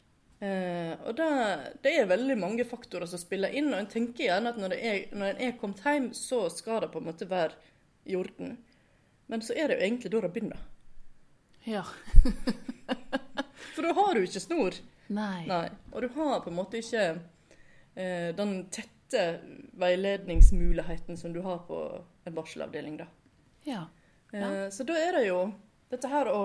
Og 0.43 1.13
det, 1.15 1.29
det 1.87 1.93
er 1.95 2.11
veldig 2.11 2.35
mange 2.37 2.67
faktorer 2.67 3.07
som 3.07 3.23
spiller 3.23 3.55
inn, 3.55 3.71
og 3.71 3.79
en 3.79 3.87
tenker 3.93 4.27
gjerne 4.27 4.51
at 4.51 4.59
når, 4.59 4.75
det 4.75 4.81
er, 4.91 4.99
når 5.15 5.31
en 5.31 5.45
er 5.47 5.55
kommet 5.61 5.87
hjem, 5.87 6.11
så 6.19 6.43
skal 6.51 6.83
det 6.83 6.91
på 6.91 6.99
en 6.99 7.07
måte 7.13 7.31
være 7.31 7.55
i 8.11 8.19
orden. 8.19 8.57
Men 9.31 9.47
så 9.47 9.55
er 9.55 9.71
det 9.71 9.79
jo 9.79 9.87
egentlig 9.87 10.13
da 10.17 10.25
det 10.27 10.35
begynner. 10.35 10.67
Ja. 11.65 11.85
For 13.75 13.83
da 13.83 13.93
har 13.97 14.15
du 14.15 14.25
ikke 14.27 14.41
snor. 14.43 14.77
Nei. 15.13 15.45
Nei. 15.49 15.69
Og 15.93 16.05
du 16.05 16.09
har 16.17 16.41
på 16.45 16.51
en 16.53 16.57
måte 16.59 16.79
ikke 16.81 17.05
eh, 17.97 18.31
den 18.37 18.55
tette 18.73 19.25
veiledningsmuligheten 19.79 21.17
som 21.17 21.33
du 21.33 21.41
har 21.45 21.59
på 21.69 21.79
en 22.25 22.35
barselavdeling, 22.35 22.97
da. 23.03 23.07
Ja. 23.69 23.85
Eh, 24.33 24.69
Så 24.71 24.85
da 24.89 24.97
er 24.99 25.13
det 25.19 25.27
jo 25.29 25.41
dette 25.93 26.09
her 26.11 26.31
å 26.33 26.41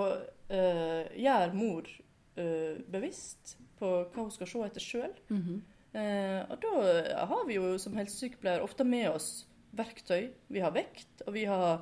eh, 0.48 1.08
gjøre 1.18 1.54
mor 1.56 1.88
eh, 2.36 2.78
bevisst 2.90 3.56
på 3.80 3.88
hva 4.12 4.24
hun 4.26 4.32
skal 4.34 4.50
se 4.50 4.64
etter 4.68 4.84
sjøl. 4.84 5.14
Mhm. 5.32 5.60
Eh, 5.90 6.44
og 6.46 6.60
da 6.62 7.24
har 7.26 7.46
vi 7.48 7.56
jo 7.56 7.72
som 7.82 7.96
helsesykepleier 7.98 8.62
ofte 8.62 8.84
med 8.86 9.08
oss 9.10 9.46
verktøy. 9.74 10.28
Vi 10.46 10.60
har 10.62 10.70
vekt, 10.74 11.24
og 11.26 11.34
vi 11.34 11.44
har 11.50 11.80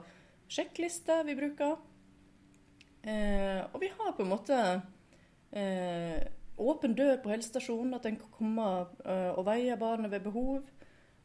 sjekklister 0.49 1.27
vi 1.29 1.35
bruker. 1.37 1.77
Eh, 3.09 3.61
og 3.73 3.81
vi 3.81 3.89
har 3.95 4.15
på 4.17 4.25
en 4.25 4.33
måte 4.33 4.59
eh, 5.57 6.21
åpen 6.59 6.97
dør 6.99 7.17
på 7.23 7.33
helsestasjonen, 7.33 7.97
at 7.97 8.09
en 8.09 8.19
kan 8.21 8.35
komme 8.35 8.69
eh, 9.05 9.31
og 9.33 9.47
veie 9.49 9.79
barnet 9.81 10.13
ved 10.13 10.27
behov. 10.27 10.61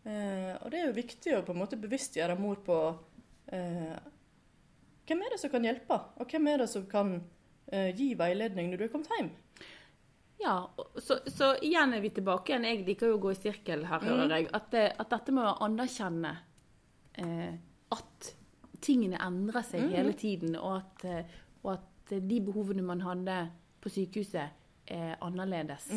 Eh, 0.04 0.54
og 0.60 0.72
det 0.72 0.80
er 0.80 0.90
jo 0.90 0.98
viktig 1.00 1.38
å 1.38 1.44
på 1.46 1.56
en 1.56 1.62
måte 1.64 1.80
bevisstgjøre 1.82 2.40
mor 2.40 2.60
på 2.64 2.80
eh, 3.56 3.96
hvem 5.08 5.24
er 5.24 5.34
det 5.34 5.40
som 5.42 5.52
kan 5.52 5.66
hjelpe, 5.68 6.00
og 6.20 6.32
hvem 6.32 6.52
er 6.52 6.64
det 6.64 6.70
som 6.72 6.86
kan 6.90 7.18
eh, 7.72 7.90
gi 7.96 8.14
veiledning 8.20 8.72
når 8.72 8.80
du 8.80 8.86
er 8.88 8.94
kommet 8.94 9.18
hjem. 9.18 9.34
Ja, 10.44 10.58
så, 11.00 11.20
så 11.32 11.54
igjen 11.64 11.94
er 11.96 12.02
vi 12.04 12.12
tilbake 12.12 12.52
igjen. 12.52 12.68
Jeg 12.68 12.86
liker 12.88 13.12
jo 13.12 13.18
å 13.18 13.24
gå 13.24 13.32
i 13.32 13.40
sirkel 13.40 13.86
her, 13.88 14.04
hører 14.04 14.34
jeg. 14.34 14.50
At, 14.56 14.72
det, 14.74 14.88
at 15.00 15.12
dette 15.14 15.36
med 15.36 15.48
å 15.48 15.58
anerkjenne 15.64 16.34
eh, 17.22 17.54
at 17.96 18.34
tingene 18.84 19.22
endrer 19.24 19.64
seg 19.64 19.94
hele 19.94 20.12
tiden, 20.20 20.58
og 20.60 20.82
at, 20.82 21.06
eh, 21.08 21.38
de 22.22 22.40
behovene 22.44 22.86
man 22.86 23.02
hadde 23.02 23.38
på 23.84 23.92
sykehuset, 23.92 24.60
er 24.88 25.16
annerledes. 25.24 25.88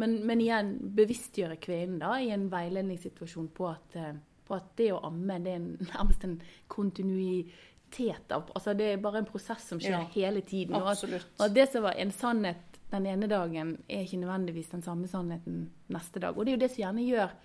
Men, 0.00 0.16
men 0.26 0.40
igjen, 0.40 0.74
bevisstgjøre 0.96 1.56
kvinnen 1.60 1.98
da, 2.00 2.14
i 2.20 2.30
en 2.32 2.46
veiledningssituasjon 2.52 3.50
på 3.56 3.66
at, 3.68 3.96
eh, 3.96 4.14
på 4.48 4.56
at 4.56 4.70
det 4.80 4.90
å 4.94 5.02
amme 5.08 5.38
det 5.44 5.56
er 5.56 5.66
nærmest 5.90 6.24
en 6.24 6.38
kontinuitet 6.72 8.32
av 8.32 8.48
Altså 8.54 8.74
det 8.78 8.92
er 8.92 9.02
bare 9.02 9.20
en 9.20 9.28
prosess 9.28 9.66
som 9.72 9.80
skjer 9.82 9.98
Ja, 9.98 10.04
hele 10.14 10.44
tiden. 10.46 10.76
Og 10.78 10.92
at, 10.92 11.04
og 11.40 11.56
det 11.56 11.66
som 11.72 11.84
var 11.84 11.98
en 12.00 12.12
sannhet 12.14 12.80
den 12.90 13.06
ene 13.06 13.28
dagen, 13.30 13.76
er 13.88 14.02
ikke 14.02 14.18
nødvendigvis 14.18 14.72
den 14.72 14.82
samme 14.82 15.08
sannheten 15.08 15.68
neste 15.94 16.22
dag. 16.22 16.36
Og 16.36 16.46
det 16.46 16.52
er 16.52 16.56
jo 16.56 16.62
det 16.64 16.70
som 16.72 16.82
gjerne 16.82 17.04
gjør 17.06 17.36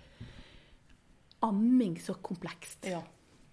amming 1.46 2.00
så 2.02 2.16
komplekst. 2.24 2.88
Ja. 2.90 3.02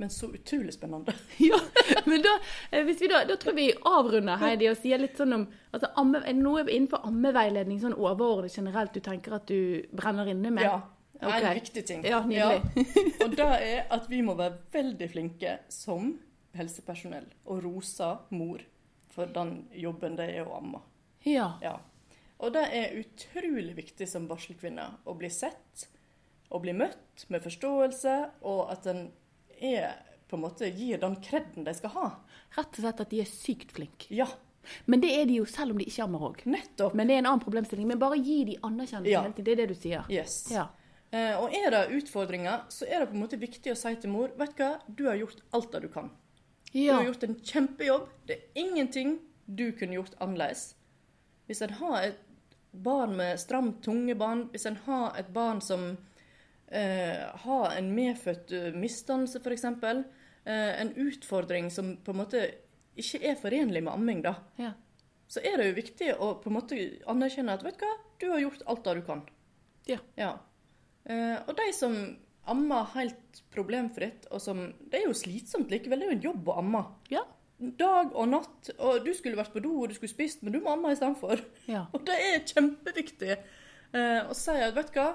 Men 0.03 0.09
så 0.09 0.27
utrolig 0.33 0.73
spennende. 0.73 1.13
Ja, 1.37 1.59
men 2.05 2.21
da, 2.21 2.33
eh, 2.71 2.89
da, 3.09 3.21
da 3.25 3.35
tror 3.39 3.53
vi 3.55 3.69
avrunder, 3.87 4.35
Heidi, 4.41 4.67
og 4.67 4.75
sier 4.75 4.99
litt 4.99 5.15
sånn 5.15 5.31
om 5.37 5.45
altså, 5.71 5.87
amme, 5.95 6.19
Er 6.27 6.33
det 6.35 6.41
noe 6.43 6.65
innenfor 6.65 7.05
ammeveiledning 7.07 7.79
sånn 7.79 7.95
overordnet 7.95 8.57
generelt 8.57 8.91
du 8.91 8.99
tenker 9.05 9.37
at 9.37 9.47
du 9.47 9.85
brenner 9.95 10.27
inne 10.33 10.51
med? 10.51 10.67
Ja. 10.67 10.81
Det 11.13 11.23
er 11.29 11.37
Ok. 11.37 11.47
en 11.47 11.55
viktig 11.61 11.85
ting. 11.87 12.03
Ja, 12.03 12.19
nydelig. 12.27 12.83
Og 13.23 13.37
det 13.39 13.47
er 13.47 13.87
at 13.95 14.11
vi 14.11 14.19
må 14.27 14.35
være 14.35 14.59
veldig 14.75 15.09
flinke 15.15 15.55
som 15.71 16.11
helsepersonell 16.59 17.31
og 17.47 17.63
rose 17.63 18.11
mor 18.35 18.59
for 19.15 19.31
den 19.31 19.55
jobben 19.71 20.19
det 20.19 20.27
er 20.35 20.43
å 20.43 20.59
amme. 20.59 20.83
Ja. 21.23 21.53
Ja. 21.63 21.77
Og 22.43 22.51
det 22.59 22.67
er 22.75 22.99
utrolig 22.99 23.71
viktig 23.79 24.11
som 24.11 24.27
barselkvinne 24.27 24.89
å 25.07 25.15
bli 25.15 25.31
sett 25.31 25.87
og 26.51 26.67
bli 26.67 26.75
møtt 26.75 27.23
med 27.31 27.47
forståelse, 27.47 28.19
og 28.43 28.67
at 28.75 28.91
en 28.91 29.05
er 29.63 29.95
på 30.29 30.37
en 30.37 30.43
måte 30.43 30.69
gir 30.75 30.97
den 31.01 31.15
kreden 31.21 31.63
de 31.67 31.73
skal 31.77 31.89
ha. 31.93 32.07
Rett 32.57 32.73
og 32.77 32.81
slett 32.83 33.01
at 33.03 33.09
de 33.13 33.19
er 33.21 33.29
sykt 33.29 33.71
flinke. 33.75 34.09
Ja, 34.09 34.27
Men 34.85 35.01
det 35.03 35.09
er 35.11 35.25
de 35.27 35.35
jo 35.41 35.45
selv 35.45 35.71
om 35.73 35.77
de 35.77 35.85
ikke 35.85 36.03
ammer 36.05 36.21
òg. 36.29 36.45
Men 36.47 37.07
det 37.07 37.15
er 37.15 37.19
en 37.19 37.25
annen 37.27 37.41
problemstilling. 37.43 37.85
Men 37.87 37.99
bare 37.99 38.15
gi 38.17 38.43
de 38.45 38.57
anerkjennelse 38.63 39.11
Ja. 39.11 39.21
hele 39.21 39.33
tiden. 39.33 39.43
Det 39.45 39.51
er 39.51 39.55
det 39.59 39.67
du 39.67 39.75
sier. 39.75 40.05
Yes. 40.09 40.37
Ja. 40.51 40.69
Eh, 41.11 41.35
og 41.37 41.51
er 41.53 41.69
det 41.69 41.81
utfordringer, 41.97 42.61
så 42.69 42.87
er 42.87 42.99
det 43.03 43.09
på 43.09 43.13
en 43.17 43.21
måte 43.25 43.37
viktig 43.37 43.71
å 43.73 43.75
si 43.77 43.91
til 43.95 44.09
mor 44.09 44.29
vet 44.37 44.55
du 44.57 44.63
hva, 44.63 44.79
du 44.87 45.03
har 45.05 45.15
gjort 45.19 45.41
alt 45.53 45.71
det 45.71 45.81
du 45.81 45.87
kan. 45.89 46.09
Ja. 46.71 46.93
Du 46.93 46.97
har 47.03 47.05
gjort 47.11 47.23
en 47.27 47.35
kjempejobb. 47.35 48.07
Det 48.25 48.37
er 48.39 48.63
ingenting 48.63 49.19
du 49.45 49.71
kunne 49.73 49.93
gjort 49.99 50.15
annerledes. 50.19 50.73
Hvis 51.47 51.61
en 51.61 51.69
har 51.81 52.01
et 52.07 52.19
barn 52.73 53.15
med 53.17 53.37
stram 53.39 53.73
tungebånd, 53.81 54.47
hvis 54.51 54.65
en 54.65 54.79
har 54.87 55.13
et 55.19 55.27
barn 55.33 55.59
som 55.61 55.97
eh, 56.73 57.23
har 57.45 57.75
en 57.77 57.91
medfødt 57.95 58.53
uh, 58.53 58.69
misdannelse, 58.77 59.41
f.eks., 59.43 59.65
eh, 59.69 60.81
en 60.81 60.93
utfordring 61.05 61.69
som 61.71 61.95
på 62.03 62.13
en 62.13 62.21
måte 62.23 62.45
ikke 62.99 63.21
er 63.31 63.37
forenlig 63.39 63.83
med 63.85 63.93
amming, 63.93 64.23
da, 64.25 64.35
ja. 64.59 64.73
så 65.27 65.41
er 65.45 65.57
det 65.59 65.69
jo 65.69 65.77
viktig 65.79 66.09
å 66.17 66.33
på 66.41 66.51
en 66.51 66.57
måte 66.57 66.79
anerkjenne 67.09 67.55
at 67.55 67.65
vet 67.65 67.79
du 67.79 67.85
hva, 67.85 67.93
du 68.21 68.27
har 68.31 68.43
gjort 68.43 68.67
alt 68.69 68.83
det 68.85 68.97
du 68.99 69.05
kan. 69.07 69.23
Ja. 69.89 69.99
Ja. 70.19 70.33
Eh, 71.09 71.37
og 71.47 71.55
de 71.59 71.69
som 71.75 71.95
ammer 72.49 72.89
helt 72.93 73.41
problemfritt, 73.53 74.27
og 74.31 74.41
som 74.43 74.65
Det 74.91 74.99
er 74.99 75.07
jo 75.07 75.15
slitsomt 75.15 75.71
likevel, 75.71 75.99
det 75.99 76.07
er 76.07 76.11
jo 76.11 76.17
en 76.17 76.27
jobb 76.27 76.51
å 76.51 76.57
amme. 76.61 76.83
Ja. 77.11 77.23
Dag 77.79 78.11
og 78.11 78.27
natt, 78.27 78.71
og 78.77 79.05
du 79.05 79.13
skulle 79.15 79.39
vært 79.39 79.53
på 79.53 79.61
do 79.63 79.71
og 79.81 79.91
du 79.91 79.95
skulle 79.95 80.11
spist, 80.11 80.43
men 80.43 80.55
du 80.55 80.59
må 80.59 80.73
amme 80.73 80.91
istedenfor. 80.91 81.43
ja. 81.71 81.85
Og 81.95 82.03
det 82.07 82.17
er 82.19 82.41
kjempeviktig 82.49 83.31
eh, 83.33 84.21
å 84.27 84.35
si 84.35 84.55
at 84.57 84.75
vet 84.75 84.91
du 84.91 84.99
hva, 84.99 85.13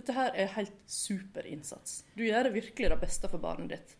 dette 0.00 0.14
her 0.16 0.32
er 0.34 0.50
helt 0.56 0.76
super 0.90 1.46
innsats. 1.46 2.00
Du 2.16 2.22
gjør 2.26 2.48
det 2.48 2.54
virkelig 2.56 2.90
det 2.92 3.00
beste 3.02 3.28
for 3.30 3.42
barnet 3.42 3.74
ditt. 3.76 3.96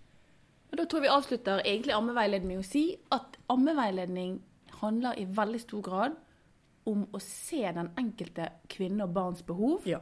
Og 0.70 0.78
Da 0.78 0.84
tror 0.86 1.02
vi 1.04 1.10
avslutter 1.10 1.62
egentlig 1.66 1.92
ammeveiledning 1.96 2.56
med 2.56 2.64
å 2.64 2.68
si 2.68 2.84
at 3.12 3.36
ammeveiledning 3.50 4.38
handler 4.80 5.18
i 5.18 5.24
veldig 5.26 5.60
stor 5.64 5.82
grad 5.82 6.16
om 6.88 7.02
å 7.12 7.20
se 7.20 7.60
den 7.76 7.90
enkelte 8.00 8.46
kvinne 8.72 9.04
og 9.04 9.12
barns 9.14 9.42
behov, 9.46 9.82
Ja. 9.86 9.98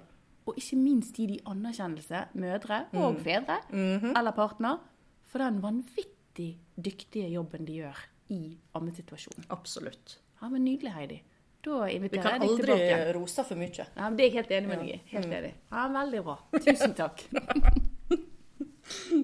og 0.47 0.57
ikke 0.57 0.77
minst 0.79 1.17
gi 1.19 1.27
de 1.27 1.41
anerkjennelse, 1.45 2.29
mødre 2.35 2.87
og 2.95 3.19
fedre 3.25 3.59
eller 3.73 4.33
partner, 4.33 4.79
for 5.27 5.39
den 5.39 5.61
vanvittig 5.61 6.59
dyktige 6.81 7.29
jobben 7.33 7.65
de 7.67 7.81
gjør 7.83 7.99
i 8.31 8.57
ammesituasjonen. 8.75 9.47
Absolutt. 9.51 10.19
Ja, 10.41 10.49
men 10.49 10.65
Nydelig, 10.65 10.93
Heidi. 10.95 11.23
Da 11.69 11.89
inviterer 11.93 12.37
jeg 12.37 12.41
deg 12.43 12.49
tilbake. 12.49 12.77
Vi 12.79 12.87
kan 12.89 12.99
aldri 12.99 13.17
rose 13.19 13.45
for 13.45 13.61
mye. 13.61 13.89
Ja, 13.89 14.11
det 14.11 14.25
er 14.25 14.29
jeg 14.29 14.37
helt 14.39 14.55
enig 14.59 14.71
med 14.71 14.85
deg 14.85 14.93
i. 14.95 15.01
Helt 15.15 15.29
mm. 15.29 15.35
enig. 15.41 15.53
Ja, 15.73 15.89
veldig 15.99 16.23
bra. 16.29 16.39
Tusen 16.65 16.97
takk. 16.99 17.27